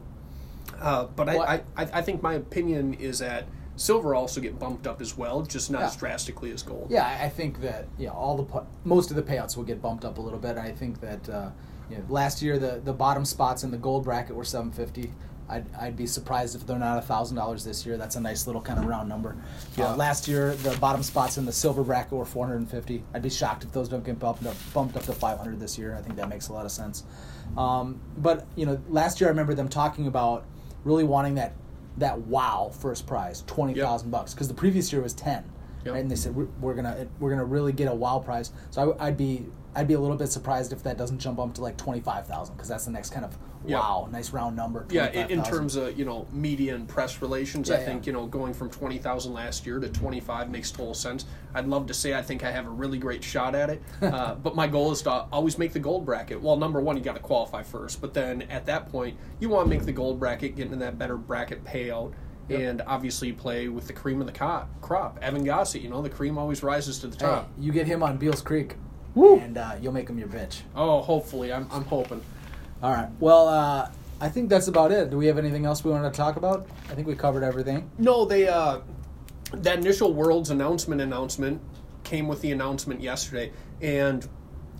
Uh, 0.81 1.05
but 1.05 1.29
I, 1.29 1.37
I, 1.37 1.53
I 1.77 1.87
I 1.93 2.01
think 2.01 2.21
my 2.21 2.33
opinion 2.35 2.93
is 2.95 3.19
that 3.19 3.45
silver 3.75 4.15
also 4.15 4.41
get 4.41 4.57
bumped 4.59 4.87
up 4.87 5.01
as 5.01 5.17
well, 5.17 5.43
just 5.43 5.69
not 5.71 5.81
Yeah. 5.81 5.87
as 5.87 5.95
drastically 5.95 6.51
as 6.51 6.63
gold. 6.63 6.87
Yeah, 6.89 7.05
I- 7.21 7.29
think 7.29 7.61
that 7.61 7.87
yeah, 7.97 8.09
all 8.09 8.37
the 8.37 8.63
most 8.83 9.09
of 9.11 9.15
the 9.15 9.23
payouts 9.23 9.55
will 9.55 9.63
get 9.63 9.81
bumped 9.81 10.03
up 10.05 10.17
a 10.17 10.21
little 10.21 10.39
bit. 10.39 10.57
I 10.57 10.71
think 10.71 10.99
that 11.01 11.29
uh, 11.29 11.49
you 11.89 11.97
know, 11.97 12.03
last 12.09 12.41
year 12.41 12.57
the, 12.57 12.81
the 12.83 12.93
bottom 12.93 13.23
spots 13.25 13.63
in 13.63 13.71
the 13.71 13.77
gold 13.77 14.03
bracket 14.03 14.35
were 14.35 14.43
seven 14.43 14.71
fifty. 14.71 15.11
I'd, 15.49 15.65
I'd 15.79 15.95
be 15.95 16.07
surprised 16.07 16.55
if 16.57 16.67
they're 16.67 16.77
not 16.77 17.01
thousand 17.05 17.37
dollars 17.37 17.63
this 17.63 17.85
year. 17.85 17.95
That's 17.97 18.17
a 18.17 18.19
nice 18.19 18.47
little 18.47 18.61
kind 18.61 18.79
of 18.79 18.85
round 18.85 19.07
number. 19.07 19.37
Yeah. 19.77 19.93
Uh, 19.93 19.95
last 19.95 20.27
year 20.27 20.55
the 20.55 20.75
bottom 20.77 21.01
spots 21.03 21.37
in 21.37 21.45
the 21.45 21.53
silver 21.53 21.83
bracket 21.83 22.11
were 22.11 22.25
four 22.25 22.45
hundred 22.45 22.57
and 22.57 22.69
fifty. 22.69 23.03
I'd 23.13 23.21
be 23.21 23.29
shocked 23.29 23.63
if 23.63 23.71
those 23.71 23.87
don't 23.87 24.03
get 24.03 24.19
bumped 24.19 24.45
up 24.45 24.55
bumped 24.73 24.97
up 24.97 25.03
to 25.03 25.13
five 25.13 25.37
hundred 25.37 25.59
this 25.59 25.77
year. 25.77 25.95
I 25.95 26.01
think 26.01 26.15
that 26.17 26.27
makes 26.27 26.49
a 26.49 26.53
lot 26.53 26.65
of 26.65 26.71
sense. 26.71 27.03
Um, 27.55 28.01
but 28.17 28.45
you 28.57 28.65
know, 28.65 28.81
last 28.89 29.21
year 29.21 29.29
I 29.29 29.31
remember 29.31 29.53
them 29.53 29.69
talking 29.69 30.07
about 30.07 30.43
really 30.87 31.03
wanting 31.03 31.35
that 31.35 31.53
that 31.97 32.17
wow 32.21 32.71
first 32.79 33.05
prize 33.05 33.43
twenty 33.47 33.73
thousand 33.73 34.09
bucks 34.09 34.33
because 34.33 34.47
the 34.47 34.53
previous 34.53 34.91
year 34.91 35.01
was 35.01 35.13
ten. 35.13 35.43
Yep. 35.85 35.93
Right? 35.93 36.01
And 36.01 36.09
they 36.11 36.15
said 36.15 36.35
we're, 36.35 36.47
we're 36.59 36.73
gonna 36.73 37.07
we're 37.19 37.29
gonna 37.29 37.45
really 37.45 37.73
get 37.73 37.91
a 37.91 37.93
wow 37.93 38.19
prize. 38.19 38.51
So 38.71 38.95
I, 38.99 39.05
would 39.05 39.17
be 39.17 39.45
I'd 39.75 39.87
be 39.87 39.93
a 39.93 39.99
little 39.99 40.17
bit 40.17 40.27
surprised 40.31 40.73
if 40.73 40.81
that 40.83 40.97
doesn't 40.97 41.19
jump 41.19 41.39
up 41.39 41.53
to 41.55 41.61
like 41.61 41.77
twenty 41.77 41.99
five 41.99 42.25
thousand 42.25 42.55
because 42.55 42.69
that's 42.69 42.85
the 42.85 42.91
next 42.91 43.11
kind 43.11 43.25
of 43.25 43.37
Yeah. 43.65 43.79
wow, 43.79 44.09
nice 44.11 44.31
round 44.31 44.55
number. 44.55 44.85
Yeah, 44.89 45.07
in, 45.07 45.29
in 45.29 45.43
25,000. 45.43 45.51
terms 45.51 45.75
of 45.75 45.99
you 45.99 46.05
know 46.05 46.27
media 46.31 46.75
and 46.75 46.87
press 46.87 47.21
relations, 47.21 47.69
I 47.71 47.77
think 47.77 48.05
yeah. 48.05 48.11
you 48.11 48.13
know 48.13 48.27
going 48.27 48.53
from 48.53 48.69
twenty 48.69 48.97
thousand 48.97 49.33
last 49.33 49.65
year 49.65 49.79
to 49.79 49.89
twenty 49.89 50.19
five 50.19 50.49
makes 50.49 50.71
total 50.71 50.93
sense. 50.93 51.25
I'd 51.53 51.67
love 51.67 51.87
to 51.87 51.93
say 51.93 52.13
I 52.13 52.21
think 52.21 52.43
I 52.43 52.51
have 52.51 52.67
a 52.67 52.69
really 52.69 52.97
great 52.97 53.23
shot 53.23 53.55
at 53.55 53.69
it, 53.69 53.81
uh, 54.01 54.35
but 54.35 54.55
my 54.55 54.67
goal 54.67 54.91
is 54.91 55.01
to 55.03 55.11
always 55.11 55.57
make 55.57 55.73
the 55.73 55.79
gold 55.79 56.05
bracket. 56.05 56.41
Well, 56.41 56.57
number 56.57 56.79
one, 56.79 56.97
you 56.97 57.03
got 57.03 57.15
to 57.15 57.21
qualify 57.21 57.63
first, 57.63 57.99
but 58.01 58.13
then 58.13 58.43
at 58.43 58.65
that 58.67 58.89
point, 58.91 59.17
you 59.39 59.49
want 59.49 59.65
to 59.65 59.69
make 59.69 59.85
the 59.85 59.91
gold 59.91 60.19
bracket, 60.19 60.55
get 60.55 60.65
into 60.65 60.77
that 60.77 60.97
better 60.97 61.17
bracket 61.17 61.63
payout. 61.63 62.13
Yep. 62.49 62.59
And 62.61 62.81
obviously 62.87 63.33
play 63.33 63.67
with 63.67 63.87
the 63.87 63.93
cream 63.93 64.21
of 64.21 64.27
the 64.27 64.31
co- 64.31 64.65
crop. 64.79 65.19
Evan 65.21 65.43
Gossett, 65.43 65.81
you 65.81 65.89
know, 65.89 66.01
the 66.01 66.09
cream 66.09 66.37
always 66.37 66.63
rises 66.63 66.97
to 66.99 67.07
the 67.07 67.17
Hey, 67.17 67.25
top. 67.25 67.49
you 67.59 67.73
get 67.73 67.87
him 67.87 68.01
on 68.01 68.15
Beals 68.15 68.41
Creek, 68.41 68.75
Woo. 69.15 69.37
and 69.37 69.57
uh, 69.57 69.75
you'll 69.81 69.91
make 69.91 70.09
him 70.09 70.17
your 70.17 70.29
bitch. 70.29 70.61
Oh, 70.73 71.01
hopefully. 71.01 71.51
I'm, 71.51 71.67
I'm 71.69 71.83
hoping. 71.83 72.21
All 72.81 72.91
right. 72.91 73.09
Well, 73.19 73.47
uh, 73.47 73.89
I 74.21 74.29
think 74.29 74.49
that's 74.49 74.67
about 74.67 74.91
it. 74.91 75.09
Do 75.09 75.17
we 75.17 75.27
have 75.27 75.37
anything 75.37 75.65
else 75.65 75.83
we 75.83 75.91
wanted 75.91 76.11
to 76.11 76.17
talk 76.17 76.35
about? 76.35 76.67
I 76.89 76.93
think 76.93 77.07
we 77.07 77.15
covered 77.15 77.43
everything. 77.43 77.89
No, 77.97 78.25
they 78.25 78.47
uh, 78.47 78.79
that 79.53 79.79
initial 79.79 80.13
Worlds 80.13 80.49
announcement 80.49 81.01
announcement 81.01 81.61
came 82.03 82.27
with 82.27 82.41
the 82.41 82.51
announcement 82.51 83.01
yesterday, 83.01 83.51
and 83.81 84.27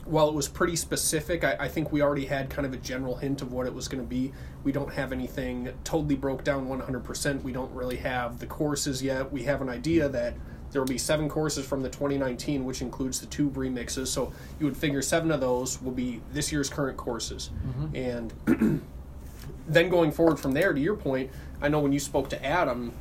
while 0.05 0.29
it 0.29 0.33
was 0.33 0.47
pretty 0.47 0.75
specific, 0.75 1.43
I, 1.43 1.57
I 1.59 1.67
think 1.67 1.91
we 1.91 2.01
already 2.01 2.25
had 2.25 2.49
kind 2.49 2.65
of 2.65 2.73
a 2.73 2.77
general 2.77 3.15
hint 3.15 3.41
of 3.41 3.51
what 3.51 3.67
it 3.67 3.73
was 3.73 3.87
going 3.87 4.01
to 4.01 4.07
be. 4.07 4.31
We 4.63 4.71
don't 4.71 4.93
have 4.93 5.11
anything 5.11 5.69
totally 5.83 6.15
broke 6.15 6.43
down 6.43 6.67
100%. 6.67 7.43
We 7.43 7.51
don't 7.51 7.71
really 7.73 7.97
have 7.97 8.39
the 8.39 8.47
courses 8.47 9.03
yet. 9.03 9.31
We 9.31 9.43
have 9.43 9.61
an 9.61 9.69
idea 9.69 10.07
that 10.09 10.35
there 10.71 10.81
will 10.81 10.87
be 10.87 10.97
seven 10.97 11.29
courses 11.29 11.65
from 11.65 11.81
the 11.81 11.89
2019, 11.89 12.65
which 12.65 12.81
includes 12.81 13.19
the 13.19 13.27
two 13.27 13.49
remixes. 13.51 14.07
So 14.07 14.33
you 14.59 14.65
would 14.65 14.77
figure 14.77 15.01
seven 15.01 15.31
of 15.31 15.39
those 15.39 15.81
will 15.81 15.91
be 15.91 16.21
this 16.31 16.51
year's 16.51 16.69
current 16.69 16.97
courses, 16.97 17.49
mm-hmm. 17.65 17.95
and 17.95 18.81
then 19.67 19.89
going 19.89 20.11
forward 20.11 20.39
from 20.39 20.53
there, 20.53 20.73
to 20.73 20.79
your 20.79 20.95
point, 20.95 21.31
I 21.61 21.69
know 21.69 21.79
when 21.79 21.91
you 21.91 21.99
spoke 21.99 22.29
to 22.29 22.45
Adam, 22.45 22.93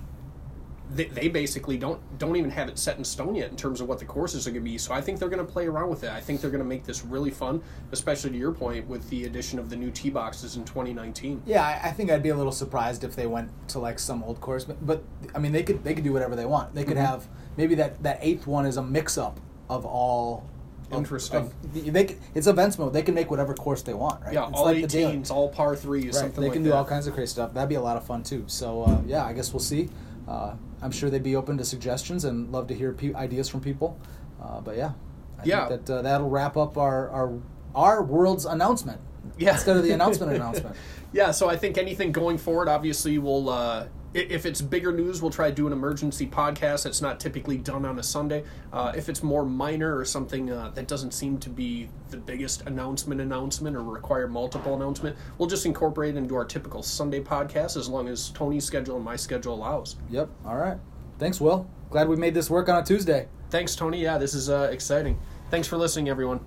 they, 0.95 1.07
they 1.07 1.29
basically 1.29 1.77
don't 1.77 2.01
don't 2.19 2.37
even 2.37 2.51
have 2.51 2.69
it 2.69 2.79
set 2.79 2.97
in 2.97 3.05
stone 3.05 3.35
yet 3.35 3.51
in 3.51 3.57
terms 3.57 3.81
of 3.81 3.89
what 3.89 3.99
the 3.99 4.05
courses 4.05 4.47
are 4.47 4.51
going 4.51 4.63
to 4.65 4.71
be. 4.71 4.79
So 4.79 4.95
I 4.95 5.01
think 5.01 5.19
they're 5.19 5.29
going 5.29 5.45
to 5.45 5.53
play 5.53 5.67
around 5.67 5.89
with 5.91 6.05
it. 6.05 6.11
I 6.11 6.21
think 6.21 6.41
they're 6.41 6.51
going 6.51 6.63
to 6.63 6.69
make 6.69 6.85
this 6.85 7.05
really 7.05 7.31
fun, 7.31 7.61
especially 7.93 8.31
to 8.31 8.37
your 8.37 8.53
point 8.53 8.87
with 8.87 9.09
the 9.11 9.25
addition 9.25 9.59
of 9.59 9.69
the 9.69 9.77
new 9.77 9.91
tee 9.91 10.11
boxes 10.11 10.57
in 10.57 10.65
2019. 10.65 11.43
Yeah, 11.45 11.63
I, 11.65 11.89
I 11.89 11.91
think 11.93 12.11
I'd 12.11 12.23
be 12.23 12.29
a 12.29 12.37
little 12.37 12.53
surprised 12.53 13.03
if 13.05 13.17
they 13.17 13.27
went 13.27 13.51
to 13.69 13.79
like 13.81 13.99
some 13.99 14.23
old 14.23 14.41
course, 14.41 14.65
but, 14.65 14.85
but 14.87 15.03
I 15.35 15.39
mean 15.41 15.53
they 15.53 15.63
could 15.65 15.83
they 15.83 15.95
could 15.95 16.05
do 16.05 16.13
whatever 16.13 16.37
they 16.37 16.47
want. 16.47 16.75
They 16.75 16.85
could 16.85 16.97
Mhm. 16.97 17.07
have 17.07 17.27
maybe 17.57 17.75
that 17.77 18.03
that 18.05 18.19
eighth 18.23 18.47
one 18.47 18.65
is 18.67 18.77
a 18.77 18.83
mix 18.83 19.19
up 19.19 19.41
of 19.69 19.85
all. 19.85 20.45
of- 20.93 20.99
Interesting. 20.99 21.37
of- 21.41 21.93
they 21.93 22.05
could, 22.05 22.19
it's 22.33 22.47
events 22.47 22.79
mode. 22.79 22.93
They 22.93 23.03
can 23.03 23.15
make 23.17 23.29
whatever 23.29 23.55
course 23.55 23.83
they 23.83 23.93
want, 23.95 24.23
right? 24.25 24.35
Yeah, 24.35 24.47
it's 24.49 24.57
all 24.57 24.67
like 24.67 24.83
the 24.83 24.87
daily. 24.87 25.15
18s, 25.17 25.31
all 25.33 25.49
par 25.49 25.75
threes, 25.75 26.05
Right. 26.07 26.15
something 26.15 26.41
They 26.41 26.47
like 26.47 26.53
can 26.53 26.63
that. 26.63 26.69
do 26.71 26.75
all 26.77 26.85
kinds 26.85 27.09
of 27.09 27.15
crazy 27.15 27.31
stuff. 27.33 27.53
That'd 27.55 27.69
be 27.69 27.75
a 27.75 27.81
lot 27.81 27.97
of 27.97 28.05
fun 28.05 28.23
too. 28.23 28.45
So 28.47 28.85
uh, 28.85 29.01
yeah, 29.05 29.25
I 29.25 29.33
guess 29.33 29.53
we'll 29.53 29.59
see. 29.59 29.89
Uh, 30.29 30.53
I'm 30.83 30.91
sure 30.91 31.09
they'd 31.11 31.23
be 31.23 31.37
open 31.37 31.57
to 31.59 31.65
suggestions 31.65 32.25
and 32.25 32.51
love 32.53 32.67
to 32.69 32.75
hear 32.75 32.93
pe- 32.93 33.15
ideas 33.15 33.49
from 33.49 33.61
people. 33.61 33.99
Uh, 34.43 34.61
but 34.61 34.77
yeah, 34.77 34.93
I 35.41 35.45
Yeah. 35.45 35.67
think 35.69 35.87
that 35.87 35.99
uh, 35.99 36.03
that'll 36.03 36.29
wrap 36.29 36.57
up 36.57 36.77
our 36.79 37.09
our 37.11 37.33
our 37.75 38.03
world's 38.03 38.45
announcement. 38.45 39.01
Yeah. 39.39 39.53
instead 39.55 39.77
of 39.77 39.83
the 39.83 39.91
announcement 39.91 40.33
announcement. 40.37 40.77
Yeah, 41.13 41.31
so 41.33 41.49
I 41.49 41.57
think 41.57 41.79
anything 41.79 42.13
going 42.13 42.39
forward, 42.39 42.69
obviously, 42.69 43.19
we'll 43.19 43.49
uh, 43.49 43.87
if 44.17 44.47
it's 44.47 44.61
bigger 44.61 44.93
news, 44.93 45.21
we'll 45.21 45.31
try 45.31 45.51
to 45.51 45.55
do 45.55 45.67
an 45.67 45.73
emergency 45.73 46.27
podcast. 46.27 46.85
That's 46.85 47.03
not 47.03 47.21
typically 47.21 47.59
done 47.59 47.85
on 47.85 47.99
a 47.99 48.03
Sunday. 48.03 48.45
Uh, 48.73 48.93
if 48.97 49.09
it's 49.09 49.23
more 49.23 49.45
minor 49.45 49.97
or 49.97 50.05
something 50.05 50.51
uh, 50.51 50.71
that 50.71 50.89
doesn't 50.89 51.13
seem 51.13 51.39
to 51.39 51.51
be 51.51 51.89
the 52.11 52.17
biggest 52.17 52.63
announcement 52.63 53.21
announcement 53.21 53.77
or 53.77 53.83
require 53.83 54.27
multiple 54.29 54.75
announcement, 54.75 55.17
we'll 55.39 55.49
just 55.49 55.67
incorporate 55.67 56.15
it 56.15 56.19
into 56.19 56.35
our 56.35 56.45
typical 56.45 56.83
Sunday 56.83 57.21
podcast 57.21 57.77
as 57.77 57.89
long 57.89 58.09
as 58.09 58.31
Tony's 58.31 58.65
schedule 58.65 58.97
and 58.97 59.05
my 59.05 59.17
schedule 59.17 59.55
allows. 59.55 59.97
Yep. 60.11 60.29
All 60.45 60.57
right. 60.57 60.79
Thanks, 61.19 61.41
Will. 61.41 61.69
Glad 61.91 62.09
we 62.09 62.17
made 62.17 62.35
this 62.35 62.51
work 62.51 62.69
on 62.69 62.83
a 62.83 62.85
Tuesday. 62.85 63.29
Thanks, 63.51 63.77
Tony. 63.77 64.03
Yeah, 64.03 64.19
this 64.19 64.35
is 64.35 64.51
uh, 64.51 64.69
exciting. 64.73 65.19
Thanks 65.51 65.69
for 65.69 65.77
listening, 65.77 66.09
everyone. 66.09 66.41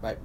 Bye. 0.00 0.16